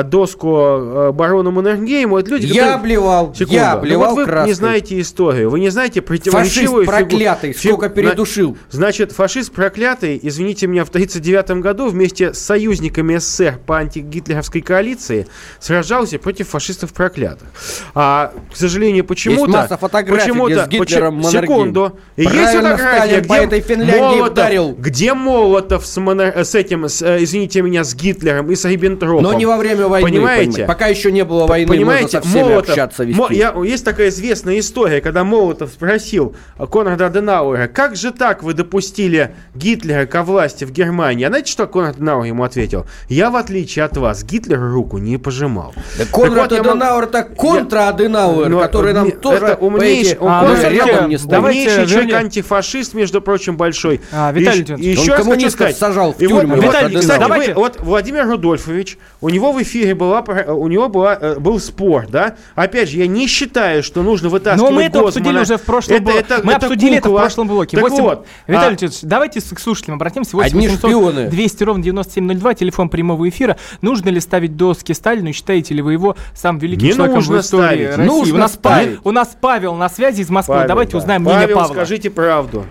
[0.03, 2.75] доску э, барону Маннергейму, это люди, Я которые...
[2.75, 3.53] обливал, Секунду.
[3.53, 4.47] я Ну обливал вот вы краской.
[4.47, 8.57] не знаете историю, вы не знаете Фашист противоречивую фигу- проклятый, фи- сколько передушил.
[8.69, 15.27] Значит, фашист проклятый, извините меня, в 1939 году вместе с союзниками СССР по антигитлеровской коалиции
[15.59, 17.47] сражался против фашистов проклятых.
[17.93, 19.51] А, к сожалению, почему-то...
[19.51, 21.41] масса фотографий, почему-то, где с Гитлером Маннергейм.
[21.43, 21.99] Секунду.
[22.15, 24.75] И есть Правильно фотография, где по этой Финляндии Молотов, вдарил.
[24.77, 29.23] где Молотов с, Маннер- с этим, с, э, извините меня, с Гитлером и с Риббентропом.
[29.23, 30.45] Но не во время войны, Понимаете?
[30.51, 30.65] понимаете?
[30.65, 33.19] Пока еще не было войны, Понимаете, можно со всеми Молотов, общаться, вести.
[33.19, 36.35] Мо- я- есть такая известная история, когда Молотов спросил
[36.71, 41.25] Конрада Аденауэра, как же так вы допустили Гитлера ко власти в Германии?
[41.25, 42.85] А знаете, что Конрад Аденауэр ему ответил?
[43.09, 45.73] Я, в отличие от вас, Гитлеру руку не пожимал.
[45.97, 50.15] Да Конрад Так вот, я Аденауэр это контра-Аденауэр, Ну, который нам не- тоже это умнейший,
[50.15, 51.31] по он А, эти- рядом не стоит.
[51.31, 54.01] давайте умнейший человек, вернем- антифашист, между прочим, большой.
[54.11, 57.19] А, Виталий И- Леонидович, и он еще раз хочу сказать, сажал в вот Виталий, кстати,
[57.19, 61.39] давайте- вы- вот Владимир Рудольфович, у него в эфире была, про- у него была, э,
[61.39, 62.35] был спор, да?
[62.55, 65.07] Опять же, я не считаю, что нужно вытаскивать Но мы это Госмана.
[65.09, 66.19] обсудили уже в прошлом Это- блоке.
[66.19, 67.19] это- Мы это обсудили это в кукла.
[67.21, 67.77] прошлом блоке.
[67.77, 68.03] Так 8...
[68.03, 70.35] вот, Виталий а, Леонидович, давайте с- к слушателям обратимся.
[70.35, 71.27] 8 Одни 800 шпионы.
[71.29, 73.57] 200 ровно 9702, телефон прямого эфира.
[73.81, 75.31] Нужно ли ставить доски Сталину?
[75.33, 77.87] Считаете ли вы его самым великим Не человеком нужно в истории ставить.
[77.97, 78.03] России?
[78.07, 78.99] Нужно у, нас ставить.
[79.03, 80.55] У нас Павел на связи из Москвы.
[80.55, 80.97] Павел, Давайте да.
[80.99, 81.73] узнаем мнение Павел, Павла.
[81.73, 82.65] скажите правду.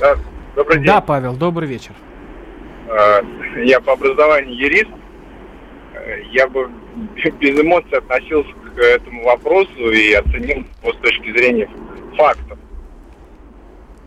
[0.00, 0.16] Да,
[0.56, 0.86] добрый день.
[0.86, 1.92] Да, Павел, добрый вечер.
[2.88, 3.22] Э,
[3.64, 4.90] Я по образованию юрист.
[6.32, 6.70] Я бы
[7.40, 11.68] без эмоций относился к этому вопросу и оценил его с точки зрения
[12.16, 12.58] фактов.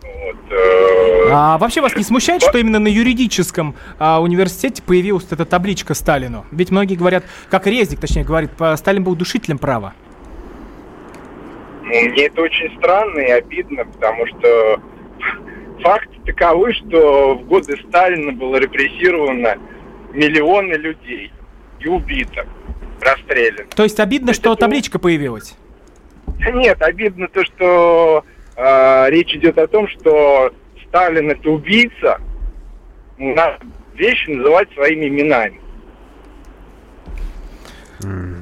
[0.03, 5.45] Вот, э, А вообще вас не смущает, что именно на юридическом а, университете появилась эта
[5.45, 6.45] табличка Сталину?
[6.51, 9.93] Ведь многие говорят, как Резник, точнее, говорит, Сталин был душителем права.
[11.83, 14.81] ну, мне это очень странно и обидно, потому что
[15.81, 19.57] факты таковы, что в годы Сталина было репрессировано
[20.13, 21.31] миллионы людей
[21.79, 22.45] и убито,
[23.01, 23.69] расстреляно.
[23.75, 25.55] То есть обидно, что Это- табличка появилась?
[26.53, 28.23] Нет, обидно то, что
[28.55, 30.51] э, речь идет о том, что
[30.87, 32.19] Сталин это убийца.
[33.17, 33.59] Ну, Надо
[33.95, 35.59] вещи называть своими именами.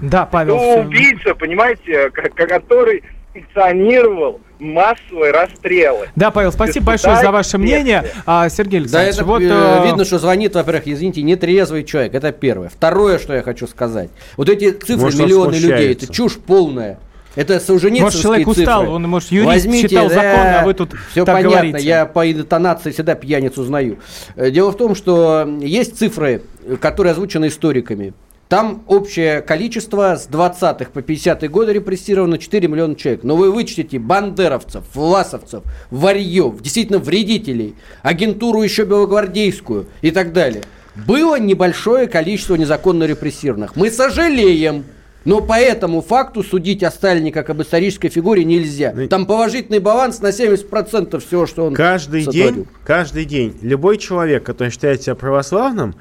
[0.02, 0.58] Да, Павел.
[0.58, 3.04] Всё- убийца, понимаете, который
[3.36, 6.08] санкционировал массовые расстрелы.
[6.16, 8.06] Да, Павел, спасибо большое за ваше мнение.
[8.26, 9.42] А, Сергей Да, Александрович, это вот...
[9.42, 12.14] э, э, видно, что звонит, во-первых, извините, нетрезвый человек.
[12.14, 12.70] Это первое.
[12.70, 14.10] Второе, что я хочу сказать.
[14.38, 17.00] Вот эти цифры Может, он миллионы людей, это чушь полная.
[17.36, 18.62] Это Солженицынские Может, человек цифры.
[18.62, 21.86] устал, он, может, юрист Возьмите, читал да, законы, а вы тут Все так понятно, говорите.
[21.86, 24.00] я по интонации всегда пьяниц узнаю.
[24.38, 28.14] Э, Дело в том, что есть цифры, э, которые озвучены историками.
[28.48, 33.24] Там общее количество с 20-х по 50-е годы репрессировано 4 миллиона человек.
[33.24, 40.62] Но вы вычтите бандеровцев, власовцев, варьев, действительно вредителей, агентуру еще белогвардейскую и так далее.
[41.08, 43.76] Было небольшое количество незаконно репрессированных.
[43.76, 44.86] Мы сожалеем,
[45.26, 48.94] но по этому факту судить о Сталине как об исторической фигуре нельзя.
[49.10, 52.54] Там положительный баланс на 70% всего, что он Каждый сотворил.
[52.54, 55.96] день, каждый день любой человек, который считает себя православным,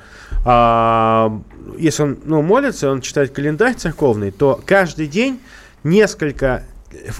[0.44, 1.40] а,
[1.78, 5.40] если он ну, молится, он читает календарь церковный, то каждый день
[5.82, 6.64] несколько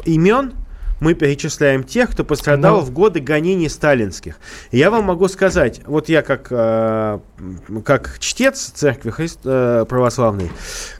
[0.05, 0.53] имен
[1.01, 2.83] мы перечисляем тех, кто пострадал Ну.
[2.83, 4.37] в годы гонений сталинских.
[4.71, 7.19] Я вам могу сказать, вот я как, э,
[7.85, 10.51] как чтец церкви хри- э, православной,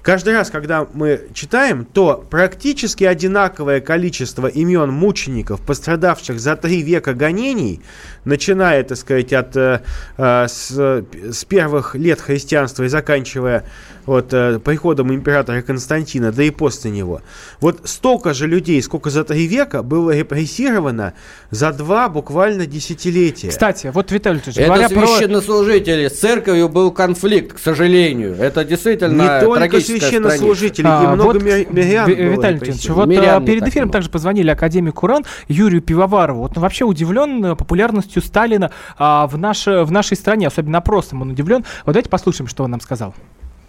[0.03, 7.15] каждый раз, когда мы читаем, то практически одинаковое количество имен мучеников, пострадавших за три века
[7.15, 7.81] гонений,
[8.25, 9.81] начиная, так сказать, от э,
[10.19, 13.65] э, с, с первых лет христианства и заканчивая
[14.07, 17.23] вот, э, приходом императора Константина, да и после него.
[17.61, 21.15] Вот столько же людей, сколько за три века было репрессировано
[21.51, 23.49] за два буквально десятилетия.
[23.49, 25.07] Кстати, вот, Виталий Ильич, Это говоря про...
[25.07, 26.09] священнослужители.
[26.09, 28.35] С церковью был конфликт, к сожалению.
[28.35, 33.07] Это действительно Не только священнослужители, А, и много вот, ми- мирян Ви- Виталий репрессировано.
[33.07, 36.41] вот Мирян а, перед эфиром также позвонили академику РАН Юрию Пивоварову.
[36.41, 41.23] Вот он вообще удивлен э, популярностью Сталина а, в, наше, в нашей стране, особенно опросом
[41.23, 41.65] он удивлен.
[41.87, 43.15] Вот давайте послушаем, что он нам сказал.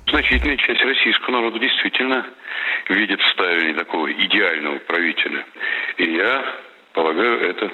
[0.07, 2.25] Значительная часть российского народа действительно
[2.89, 5.45] видит в Сталине такого идеального правителя.
[5.97, 6.45] И я
[6.93, 7.71] полагаю, это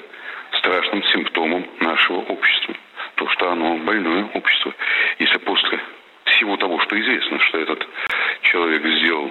[0.58, 2.74] страшным симптомом нашего общества.
[3.16, 4.74] То, что оно больное общество.
[5.18, 5.78] Если после
[6.24, 7.86] всего того, что известно, что этот
[8.42, 9.30] человек сделал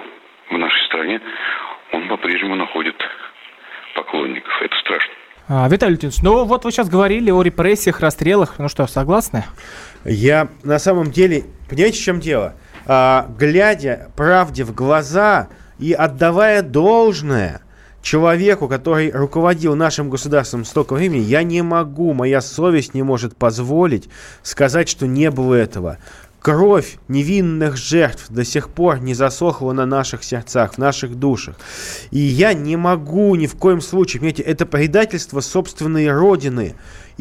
[0.50, 1.20] в нашей стране,
[1.92, 2.96] он по-прежнему находит
[3.94, 4.62] поклонников.
[4.62, 5.12] Это страшно.
[5.48, 8.58] А, Виталий Леонидович, ну вот вы сейчас говорили о репрессиях, расстрелах.
[8.58, 9.44] Ну что, согласны?
[10.04, 12.54] Я на самом деле, понимаете, в чем дело?
[12.86, 17.62] А, глядя правде в глаза и отдавая должное
[18.02, 24.08] человеку, который руководил нашим государством столько времени, я не могу, моя совесть не может позволить
[24.42, 25.98] сказать, что не было этого.
[26.40, 31.54] Кровь невинных жертв до сих пор не засохла на наших сердцах, в наших душах.
[32.10, 36.74] И я не могу ни в коем случае, понимаете, это предательство собственной родины.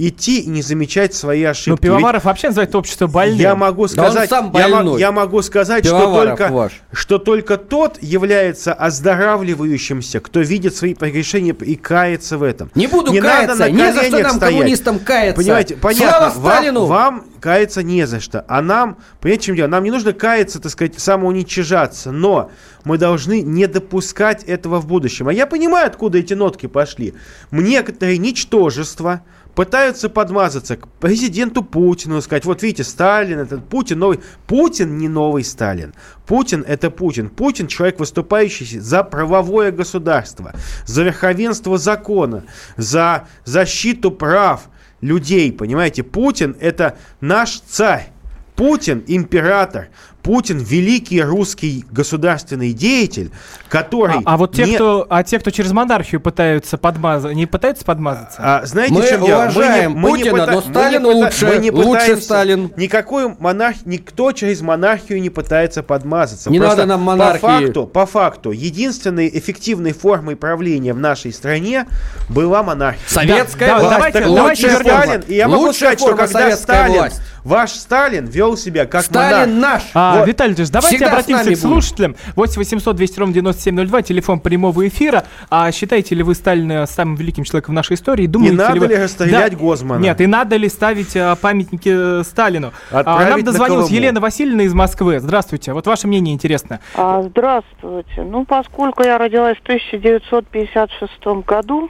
[0.04, 1.70] Идти и не замечать свои ошибки.
[1.70, 3.38] Ну, Ведь Пивоваров вообще называет общество больным.
[3.40, 6.72] я могу Да он сказать, сам я, я могу сказать, что только, ваш.
[6.92, 12.72] что только тот является оздоравливающимся, кто видит свои прегрешения и кается в этом.
[12.74, 14.56] Не буду Не каяться, надо на не за что нам, стоять.
[14.56, 15.42] коммунистам, каяться.
[15.42, 16.86] Понимаете, понятно, Слава вам- Сталину!
[16.86, 18.44] Вам, каяться не за что.
[18.48, 19.68] А нам, понимаете, чем дело?
[19.68, 22.50] Нам не нужно каяться, так сказать, самоуничижаться, но
[22.86, 25.28] мы должны не допускать этого в будущем.
[25.28, 27.14] А я понимаю, откуда эти нотки пошли.
[27.52, 29.22] Некоторые ничтожества
[29.56, 34.20] пытаются подмазаться к президенту Путину, сказать, вот видите, Сталин, этот Путин новый.
[34.48, 35.94] Путин не новый Сталин.
[36.26, 37.30] Путин это Путин.
[37.30, 40.54] Путин человек, выступающий за правовое государство,
[40.86, 42.44] за верховенство закона,
[42.78, 44.70] за защиту прав
[45.02, 46.04] людей, понимаете?
[46.04, 48.12] Путин это наш царь.
[48.56, 49.90] Путин император.
[50.24, 53.32] Путин великий русский государственный деятель,
[53.70, 54.18] который...
[54.18, 57.84] А, а вот те, не- кто, а те, кто через монархию пытаются подмазаться, не пытаются
[57.86, 58.38] подмазаться?
[58.40, 59.38] А, знаете, Мы чем дело?
[59.44, 62.72] уважаем Путина, но Сталин лучше, лучше Сталин.
[62.76, 66.50] Никакой монарх, никто через монархию не пытается подмазаться.
[66.52, 67.40] Не Просто надо нам По монархии.
[67.42, 71.88] факту, по факту, единственной эффективной формой правления в нашей стране
[72.30, 73.02] была монархия.
[73.08, 73.96] Советская Да, власть.
[73.96, 74.80] давайте- Так давайте лучше.
[74.84, 77.22] Сталин, и я могу Лучшая сказать, что когда Сталин, власть.
[77.44, 79.82] ваш Сталин вел себя как Сталин монарх.
[79.84, 79.84] наш.
[79.94, 80.28] А, Вот.
[80.28, 82.16] Виталий Ильич, давайте Всегда обратимся к слушателям.
[82.36, 85.26] 8 800 200 ровно 9702, телефон прямого эфира.
[85.50, 88.28] А считаете ли вы Сталина самым великим человеком в нашей истории?
[88.28, 88.88] Думаете надо вы...
[88.88, 90.02] ли расстрелять Гозмана?
[90.02, 92.72] Нет, и надо ли ставить а, памятники э, Сталину?
[92.92, 93.96] А, Отправить нам на дозвонилась Колыму.
[93.96, 95.20] Елена Васильевна из Москвы.
[95.20, 95.74] Здравствуйте.
[95.74, 96.80] Вот ваше мнение интересно.
[96.96, 98.22] А, здравствуйте.
[98.24, 101.90] Ну, поскольку я родилась в 1956 году,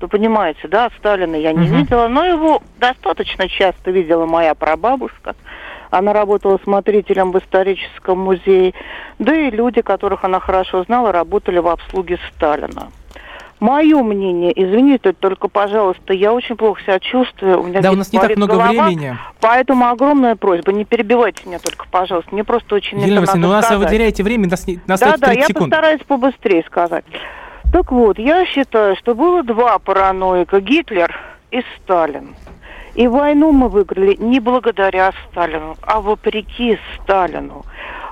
[0.00, 1.76] вы понимаете, да, Сталина я не Мгм.
[1.76, 5.34] видела, но его достаточно часто видела моя прабабушка.
[5.90, 8.74] Она работала смотрителем в историческом музее,
[9.18, 12.88] да и люди, которых она хорошо знала, работали в обслуге Сталина.
[13.58, 17.60] Мое мнение, извините, только, пожалуйста, я очень плохо себя чувствую.
[17.60, 19.18] У меня Да, у нас не так много голова, времени.
[19.40, 22.30] Поэтому огромная просьба, не перебивайте меня только, пожалуйста.
[22.32, 23.90] Мне просто очень Елена Васильевна, у надо нас вы сказать.
[23.90, 25.70] теряете время, нас не, нас Да, остается да, 30 я секунд.
[25.70, 27.04] постараюсь побыстрее сказать.
[27.70, 31.14] Так вот, я считаю, что было два параноика, Гитлер
[31.50, 32.34] и Сталин.
[32.94, 37.64] И войну мы выиграли не благодаря Сталину, а вопреки Сталину.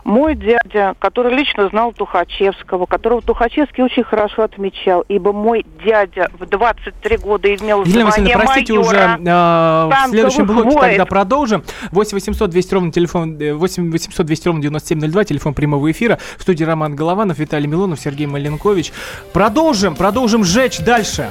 [0.04, 6.46] Мой дядя, который лично знал Тухачевского, которого Тухачевский очень хорошо отмечал, ибо мой дядя в
[6.46, 8.88] 23 года имел Елена звание простите, майора.
[8.88, 10.80] уже э, в следующем блоке войск.
[10.80, 11.62] тогда продолжим.
[11.90, 16.18] 8 800 200 ровно телефон, э, 8 800 200 ровно 9702, телефон прямого эфира.
[16.38, 18.92] В студии Роман Голованов, Виталий Милонов, Сергей Маленкович.
[19.34, 21.30] Продолжим, продолжим жечь дальше.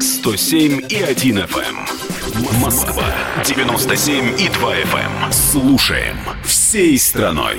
[0.21, 2.61] 107 и 1 FM.
[2.61, 3.03] Москва
[3.43, 5.31] 97 и 2 FM.
[5.31, 7.57] Слушаем всей страной.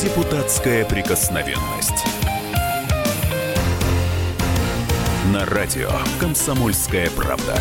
[0.00, 2.06] Депутатская прикосновенность.
[5.32, 7.58] На радио «Комсомольская правда».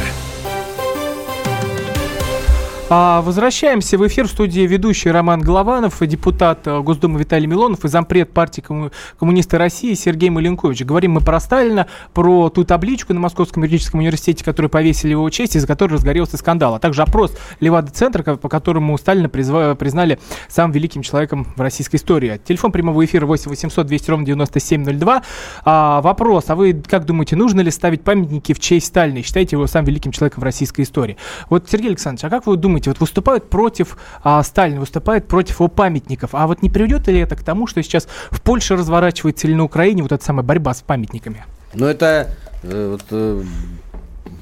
[2.94, 7.88] А, возвращаемся в эфир в студии ведущий Роман Голованов, депутат э, Госдумы Виталий Милонов и
[7.88, 10.84] зампред партии комму- коммунисты России Сергей Маленкович.
[10.84, 15.56] Говорим мы про Сталина, про ту табличку на Московском юридическом университете, которую повесили его честь,
[15.56, 20.20] из-за которой разгорелся скандал, а также опрос Левада-центра, по которому Сталина призва- признали
[20.50, 22.42] самым великим человеком в российской истории.
[22.44, 25.24] Телефон прямого эфира 8 800 200 ровно 9702.
[25.64, 29.56] А, вопрос, а вы как думаете, нужно ли ставить памятники в честь Сталина и считаете
[29.56, 31.16] его самым великим человеком в российской истории?
[31.50, 35.68] Вот, Сергей Александрович, а как вы думаете, вот выступают против а, Сталина, выступают против его
[35.68, 39.54] памятников, а вот не приведет ли это к тому, что сейчас в Польше разворачивается или
[39.54, 41.46] на Украине вот эта самая борьба с памятниками?
[41.74, 43.44] Ну, это э, вот, э,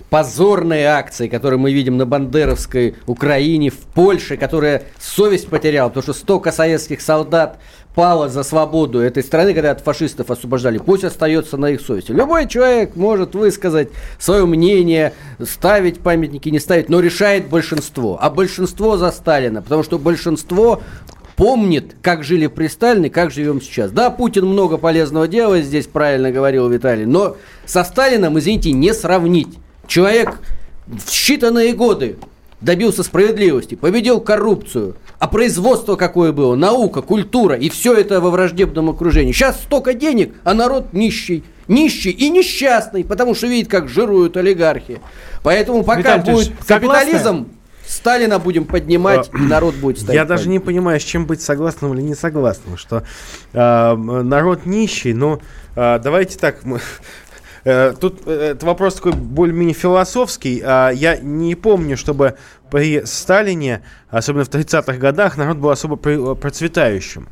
[0.09, 6.13] позорные акции, которые мы видим на Бандеровской Украине, в Польше, которая совесть потеряла, потому что
[6.13, 7.59] столько советских солдат
[7.95, 12.11] пало за свободу этой страны, когда от фашистов освобождали, пусть остается на их совести.
[12.11, 15.13] Любой человек может высказать свое мнение,
[15.43, 18.17] ставить памятники, не ставить, но решает большинство.
[18.21, 20.81] А большинство за Сталина, потому что большинство
[21.35, 23.91] помнит, как жили при Сталине, как живем сейчас.
[23.91, 29.57] Да, Путин много полезного делает, здесь правильно говорил Виталий, но со Сталином, извините, не сравнить.
[29.87, 30.39] Человек
[30.85, 32.17] в считанные годы
[32.61, 38.89] добился справедливости, победил коррупцию, а производство какое было, наука, культура, и все это во враждебном
[38.89, 39.31] окружении.
[39.31, 41.43] Сейчас столько денег, а народ нищий.
[41.67, 44.99] Нищий и несчастный, потому что видит, как жируют олигархи.
[45.43, 47.47] Поэтому пока Виталий будет капитализм,
[47.89, 51.93] Сталина будем поднимать, и народ будет ставить Я даже не понимаю, с чем быть согласным
[51.93, 53.03] или не согласным, что
[53.53, 55.39] э, народ нищий, но
[55.75, 56.81] э, давайте так, мы, э,
[57.99, 60.61] тут э, это вопрос такой более-менее философский.
[60.63, 62.37] А я не помню, чтобы
[62.69, 67.27] при Сталине, особенно в 30-х годах, народ был особо при- процветающим.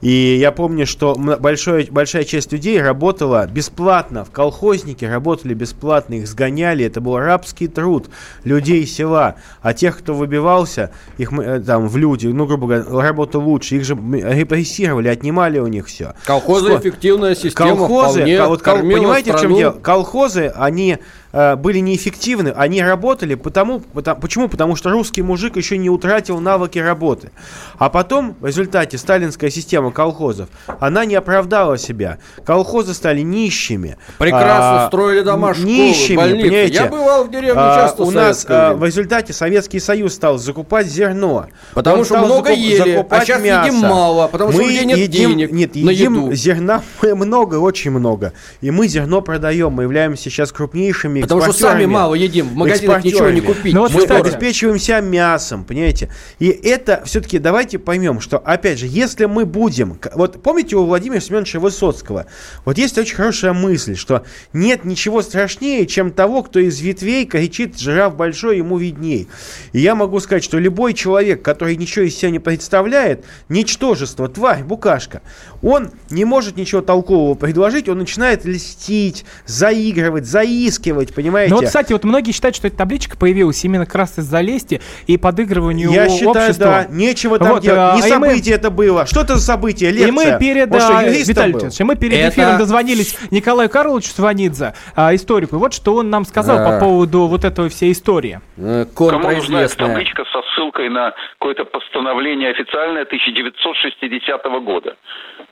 [0.00, 6.26] И я помню, что большое, большая часть людей работала бесплатно, в колхознике работали бесплатно, их
[6.28, 8.10] сгоняли, это был рабский труд
[8.44, 9.36] людей села.
[9.62, 13.84] А тех, кто выбивался, их э, там в люди, ну, грубо говоря, работал лучше, их
[13.84, 16.14] же репрессировали, отнимали у них все.
[16.24, 19.58] Колхозы эффективная система, Колхозы, вполне вот кормила понимаете, в чем страну.
[19.58, 19.72] дело?
[19.72, 20.98] Колхозы, они
[21.32, 24.48] э, были неэффективны, они работали потому, потому, почему?
[24.48, 27.30] Потому что русский мужик еще не утратил навыки работы.
[27.78, 30.48] А потом, в результате, сталинская система колхозов,
[30.80, 32.18] она не оправдала себя.
[32.44, 33.96] Колхозы стали нищими.
[34.18, 36.42] Прекрасно А, строили дома, школы, нищими, больницы.
[36.48, 36.74] понимаете?
[36.74, 40.86] Я бывал в деревне А, часто У нас а, в результате Советский Союз стал закупать
[40.86, 41.46] зерно.
[41.74, 43.86] Потому Он что много закуп- ели, а закупать щас едим мясо.
[43.88, 46.34] мало, потому что у Мы нет едим- денег Нет, на едим еду.
[46.34, 48.32] зерна мы много, очень много.
[48.60, 49.72] И мы зерно продаем.
[49.72, 51.86] Мы являемся сейчас крупнейшими Потому что сами экспортерами.
[51.92, 53.54] мало едим, в магазинах ничего не Экспортерами.
[53.58, 53.74] купить.
[53.74, 56.10] Ну вот, Мы кстати- обеспечиваемся мясом, понимаете?
[56.38, 59.98] И это все-таки давайте поймем, что, опять же, если мы будем...
[60.14, 62.26] Вот помните у Владимира Семеновича Высоцкого?
[62.64, 67.78] Вот есть очень хорошая мысль, что нет ничего страшнее, чем того, кто из ветвей кричит
[67.78, 69.28] «жираф большой, ему видней».
[69.72, 74.62] И я могу сказать, что любой человек, который ничего из себя не представляет, ничтожество, тварь,
[74.64, 75.22] букашка,
[75.62, 81.50] он не может ничего толкового предложить, он начинает льстить, заигрывать, заискивать, понимаете?
[81.50, 84.80] Ну вот, кстати, вот многие считают, что эта табличка появилась именно как раз из-за лести
[85.06, 86.64] и подыгрыванию Я считаю, общества.
[86.66, 87.78] да, нечего там Вот, делать.
[87.78, 89.06] а, Не мы- событие это было.
[89.06, 89.90] Что это за событие?
[89.90, 90.08] Лекция.
[90.08, 91.52] И мы перед, Он что, а, Виталий?
[91.52, 95.56] Леонидович, и мы перед Это- эфиром дозвонились Николаю Карловичу Сванидзе, а, историку.
[95.56, 96.78] И вот что он нам сказал Да.
[96.78, 98.40] по поводу вот этой всей истории.
[98.56, 104.96] Э, Кому нужна табличка со ссылкой на какое-то постановление официальное 1960 года?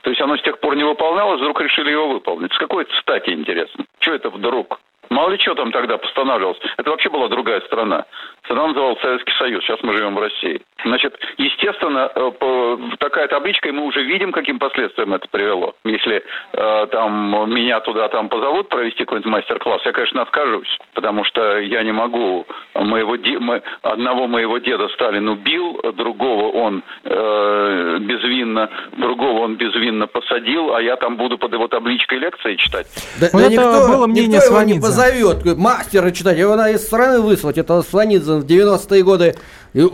[0.02, 2.52] То есть оно с тех пор не выполнялось, вдруг решили его выполнить.
[2.52, 3.84] С какой стати, интересно?
[4.00, 4.80] Что это вдруг?
[5.11, 6.59] Мало ли что там тогда постанавливалось.
[6.76, 8.04] Это вообще была другая страна.
[8.44, 9.64] Страна называлась Советский Союз.
[9.64, 10.61] Сейчас мы живем в России.
[10.84, 15.74] Значит, естественно, э, такая табличка, и мы уже видим, каким последствиям это привело.
[15.84, 21.59] Если э, там меня туда там позовут провести какой-нибудь мастер-класс, я, конечно, откажусь, потому что
[21.59, 28.70] я не могу моего де- мо- одного моего деда Сталин убил, другого он э, безвинно,
[28.96, 32.86] другого он безвинно посадил, а я там буду под его табличкой лекции читать.
[33.20, 36.82] Да, да это никто, было мнение никто его не Говорит, мастера читать, его надо из
[36.82, 37.57] страны выслать.
[37.57, 39.36] Это Сванидзе в 90-е годы,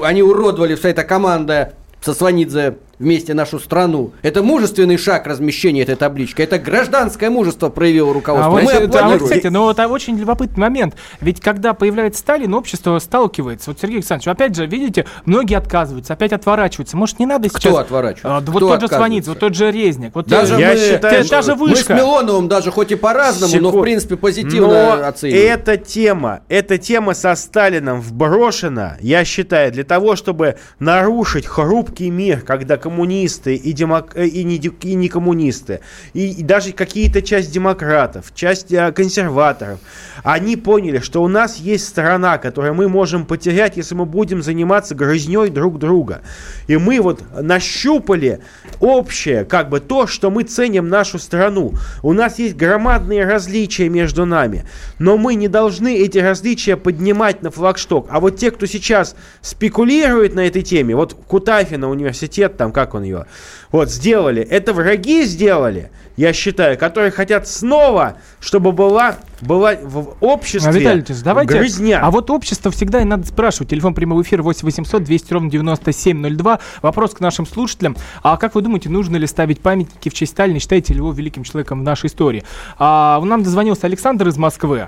[0.02, 4.12] они уродовали, вся эта команда со Сванидзе вместе нашу страну.
[4.22, 6.42] Это мужественный шаг размещения этой таблички.
[6.42, 8.46] Это гражданское мужество проявило руководство.
[8.46, 10.94] А вот, Мы это- а вот, кстати, ну вот а очень любопытный момент.
[11.20, 13.70] Ведь когда появляется Сталин, общество сталкивается.
[13.70, 16.96] Вот, Сергей Александрович, опять же, видите, многие отказываются, опять отворачиваются.
[16.96, 17.76] Может, не надо Кто сейчас...
[17.78, 18.36] отворачивается?
[18.36, 18.88] А, да вот Кто тот же?
[18.88, 20.14] Сванидзе, вот тот же Резник.
[20.14, 21.94] Вот Даже э, Я мы, считаю, те- та же мы с вышка.
[21.94, 23.82] Милоновым даже хоть и по-разному, но в Секунд.
[23.84, 25.52] принципе позитивно Но оцениваем.
[25.52, 32.40] эта тема, эта тема со Сталином вброшена, я считаю, для того, чтобы нарушить хрупкий мир,
[32.42, 35.80] когда коммунисты и, демок- э, и, не, и не коммунисты,
[36.12, 39.78] и, и даже какие-то часть демократов, часть э, консерваторов,
[40.22, 44.94] они поняли, что у нас есть страна, которую мы можем потерять, если мы будем заниматься
[44.94, 46.20] грызней друг друга.
[46.66, 48.40] И мы вот нащупали
[48.80, 51.72] общее, как бы то, что мы ценим нашу страну.
[52.02, 54.64] У нас есть громадные различия между нами,
[54.98, 58.08] но мы не должны эти различия поднимать на флагшток.
[58.10, 63.04] А вот те, кто сейчас спекулирует на этой теме, вот Кутафина университет, там как он
[63.04, 63.26] ее,
[63.72, 70.70] вот сделали, это враги сделали, я считаю, которые хотят снова, чтобы была, была в обществе
[70.70, 71.54] А, Виталий давайте.
[71.54, 72.00] грызня.
[72.02, 73.70] А вот общество всегда и надо спрашивать.
[73.70, 76.60] Телефон прямого эфира 8 800 200 ровно 9702.
[76.82, 77.96] Вопрос к нашим слушателям.
[78.22, 80.60] А как вы думаете, нужно ли ставить памятники в честь Сталина?
[80.60, 82.44] Считаете ли его великим человеком в нашей истории?
[82.78, 84.86] А, нам дозвонился Александр из Москвы.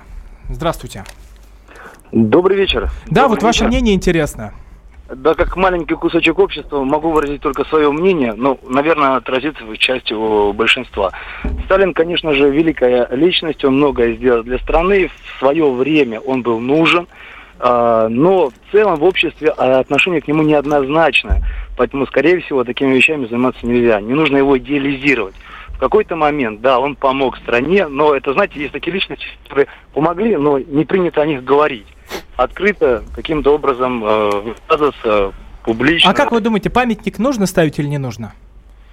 [0.49, 1.03] Здравствуйте.
[2.13, 2.89] Добрый вечер.
[3.07, 3.67] Да, Добрый вот ваше вечер.
[3.67, 4.53] мнение интересно.
[5.09, 10.11] Да, как маленький кусочек общества могу выразить только свое мнение, но, наверное, отразится в части
[10.13, 11.11] у большинства.
[11.65, 16.59] Сталин, конечно же, великая личность, он многое сделал для страны, в свое время он был
[16.59, 17.07] нужен,
[17.59, 21.41] а, но в целом в обществе а, отношение к нему неоднозначное,
[21.77, 25.35] поэтому, скорее всего, такими вещами заниматься нельзя, не нужно его идеализировать.
[25.69, 30.35] В какой-то момент, да, он помог стране, но это, знаете, есть такие личности, которые помогли,
[30.35, 31.87] но не принято о них говорить.
[32.37, 35.33] Открыто каким-то образом э, высказываться
[35.65, 36.09] публично.
[36.09, 38.33] А как вы думаете, памятник нужно ставить или не нужно?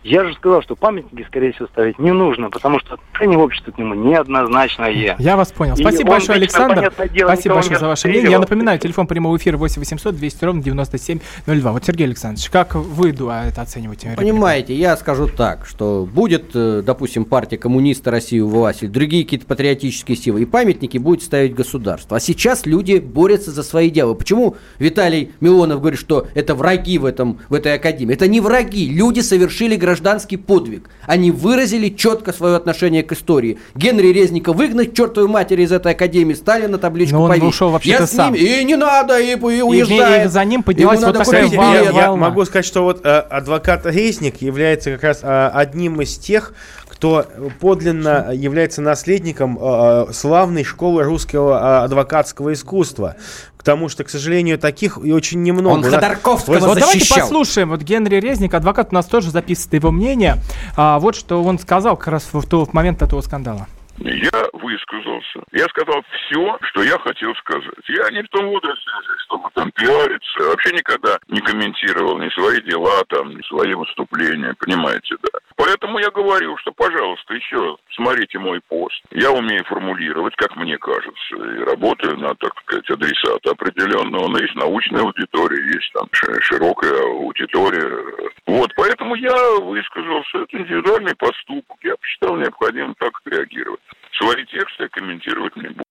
[0.05, 3.79] Я же сказал, что памятники, скорее всего, ставить не нужно, потому что отношение общества к
[3.79, 5.17] нему неоднозначное.
[5.19, 5.77] Я вас понял.
[5.77, 6.93] Спасибо большое, Александр.
[7.13, 8.31] дело, Спасибо большое за ваше мнение.
[8.33, 11.73] Я напоминаю, телефон прямого эфира 8 800 200 ровно 9702.
[11.73, 14.13] Вот, Сергей Александрович, как вы ду- это оцениваете?
[14.17, 19.47] Понимаете, я скажу так, что будет, э, допустим, партия коммуниста России у власти, другие какие-то
[19.47, 22.19] патриотические силы, и памятники будет ставить государство.
[22.19, 24.13] А сейчас люди борются за свои дела.
[24.13, 28.13] Почему Виталий Милонов говорит, что это враги в, этом, в этой академии?
[28.15, 28.89] Это не враги.
[28.91, 30.91] Люди совершили гражданский подвиг.
[31.07, 33.59] Они выразили четко свое отношение к истории.
[33.75, 37.49] Генри Резника выгнать чертовой матери из этой академии, Сталина табличку Но он повесить.
[37.49, 38.35] ушел вообще-то Я с сам.
[38.35, 40.27] ними, и не надо, и, и уезжает.
[40.27, 41.75] и за ним поднялась Ему вот надо такая волна.
[41.75, 46.19] Я, я могу сказать, что вот э, адвокат Резник является как раз э, одним из
[46.19, 46.53] тех,
[46.89, 47.27] кто
[47.61, 53.17] подлинно является наследником э, славной школы русского э, адвокатского искусства.
[53.65, 55.73] Потому что, к сожалению, таких и очень немного.
[55.77, 57.21] Он нас- Ходорковского Вот давайте защищал.
[57.21, 57.71] послушаем.
[57.71, 60.37] Вот Генри Резник, адвокат, у нас тоже записывает его мнение.
[60.77, 63.67] А, вот что он сказал как раз в, в тот момент этого скандала.
[63.97, 64.31] Я
[64.75, 65.43] высказался.
[65.53, 67.85] Я сказал все, что я хотел сказать.
[67.89, 68.91] Я не в том возрасте,
[69.25, 70.45] чтобы там пиариться.
[70.45, 75.39] Вообще никогда не комментировал ни свои дела, там, ни свои выступления, понимаете, да.
[75.57, 79.01] Поэтому я говорю, что, пожалуйста, еще смотрите мой пост.
[79.11, 84.29] Я умею формулировать, как мне кажется, и работаю на, так сказать, адресата определенного.
[84.29, 88.05] Но есть научная аудитория, есть там ши- широкая аудитория.
[88.47, 90.39] Вот, поэтому я высказался.
[90.39, 91.77] Это индивидуальный поступок.
[91.83, 93.81] Я посчитал необходимым так реагировать.
[94.19, 95.85] Свои тексты комментировать не буду.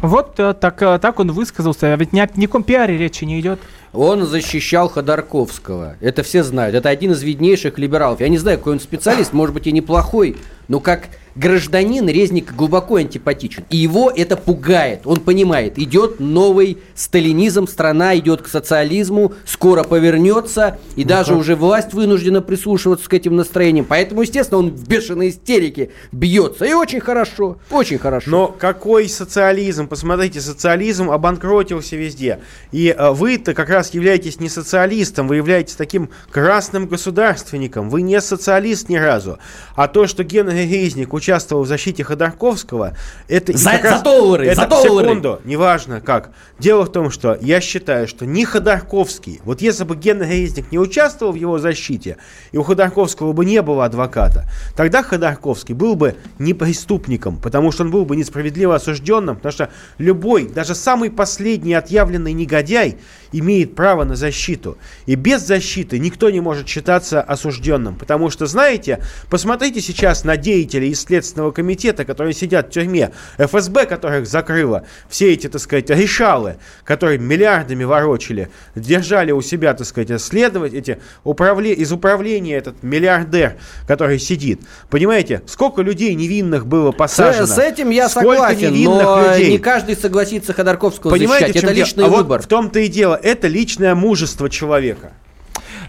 [0.00, 1.92] Вот э, так, э, так он высказался.
[1.92, 3.60] А ведь ни о никаком пиаре речи не идет.
[3.92, 5.96] Он защищал Ходорковского.
[6.00, 6.74] Это все знают.
[6.74, 8.20] Это один из виднейших либералов.
[8.20, 10.36] Я не знаю, какой он специалист, может быть и неплохой,
[10.68, 13.64] но как гражданин Резник глубоко антипатичен.
[13.70, 15.02] И его это пугает.
[15.04, 21.92] Он понимает, идет новый сталинизм, страна идет к социализму, скоро повернется, и даже уже власть
[21.92, 23.84] вынуждена прислушиваться к этим настроениям.
[23.86, 26.64] Поэтому, естественно, он в бешеной истерике бьется.
[26.64, 28.30] И очень хорошо, очень хорошо.
[28.30, 29.88] Но какой социализм?
[29.88, 32.40] Посмотрите, социализм обанкротился везде.
[32.72, 37.90] И э, вы-то как раз являетесь не социалистом, вы являетесь таким красным государственником.
[37.90, 39.38] Вы не социалист ни разу.
[39.74, 42.96] А то, что Генри Резник участвовал в защите Ходорковского,
[43.28, 43.56] это...
[43.56, 45.08] За- раз- за доллары, это, за доллары.
[45.08, 46.30] Секунду, неважно как.
[46.58, 50.78] Дело в том, что я считаю, что ни Ходорковский, вот если бы Генри Резник не
[50.78, 52.16] участвовал в его защите,
[52.52, 57.84] и у Ходорковского бы не было адвоката, тогда Ходорковский был бы не преступником, потому что
[57.84, 62.98] он был бы несправедливо осужденным, потому что любой, даже самый последний отъявленный негодяй
[63.32, 64.78] имеет право на защиту.
[65.06, 67.96] И без защиты никто не может считаться осужденным.
[67.96, 73.86] Потому что, знаете, посмотрите сейчас на деятелей из Следственного комитета, которые сидят в тюрьме, ФСБ,
[73.86, 80.20] которых закрыло, все эти, так сказать, решалы, которые миллиардами ворочили, держали у себя, так сказать,
[80.20, 81.72] следовать эти управле...
[81.72, 83.56] из управления этот миллиардер,
[83.86, 84.60] который сидит.
[84.90, 87.46] Понимаете, сколько людей невинных было посажено?
[87.46, 89.50] С, с этим я сколько согласен, невинных но людей.
[89.52, 91.64] не каждый согласится Ходорковского Понимаете, защищать.
[91.64, 92.38] Это личный а выбор.
[92.38, 95.12] Вот в том-то и дело, это личное мужество человека.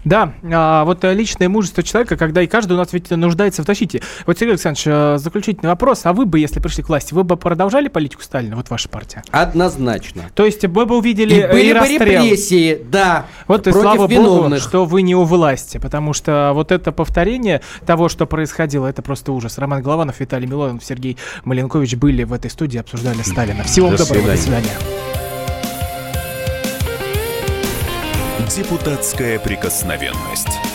[0.04, 3.66] Да, а, вот э, личное мужество человека, когда и каждый у нас ведь нуждается в
[3.66, 4.00] защите.
[4.26, 6.06] Вот, Сергей Александрович, э, заключительный вопрос.
[6.06, 9.22] А вы бы, если пришли к власти, вы бы продолжали политику Сталина, вот ваша партия?
[9.30, 10.22] Однозначно.
[10.34, 13.80] То есть вы бы увидели И э, были и бы репрессии, да, Вот и против
[13.82, 14.62] слава богу, виновных.
[14.62, 19.32] что вы не у власти, потому что вот это повторение того, что происходило, это просто
[19.32, 19.58] ужас.
[19.58, 23.62] Роман Голованов, Виталий Милонов, Сергей Маленкович были в этой студии, обсуждали Сталина.
[23.64, 24.68] Всего вам До доброго, до свидания.
[24.68, 25.27] свидания.
[28.48, 30.67] Депутатская прикосновенность.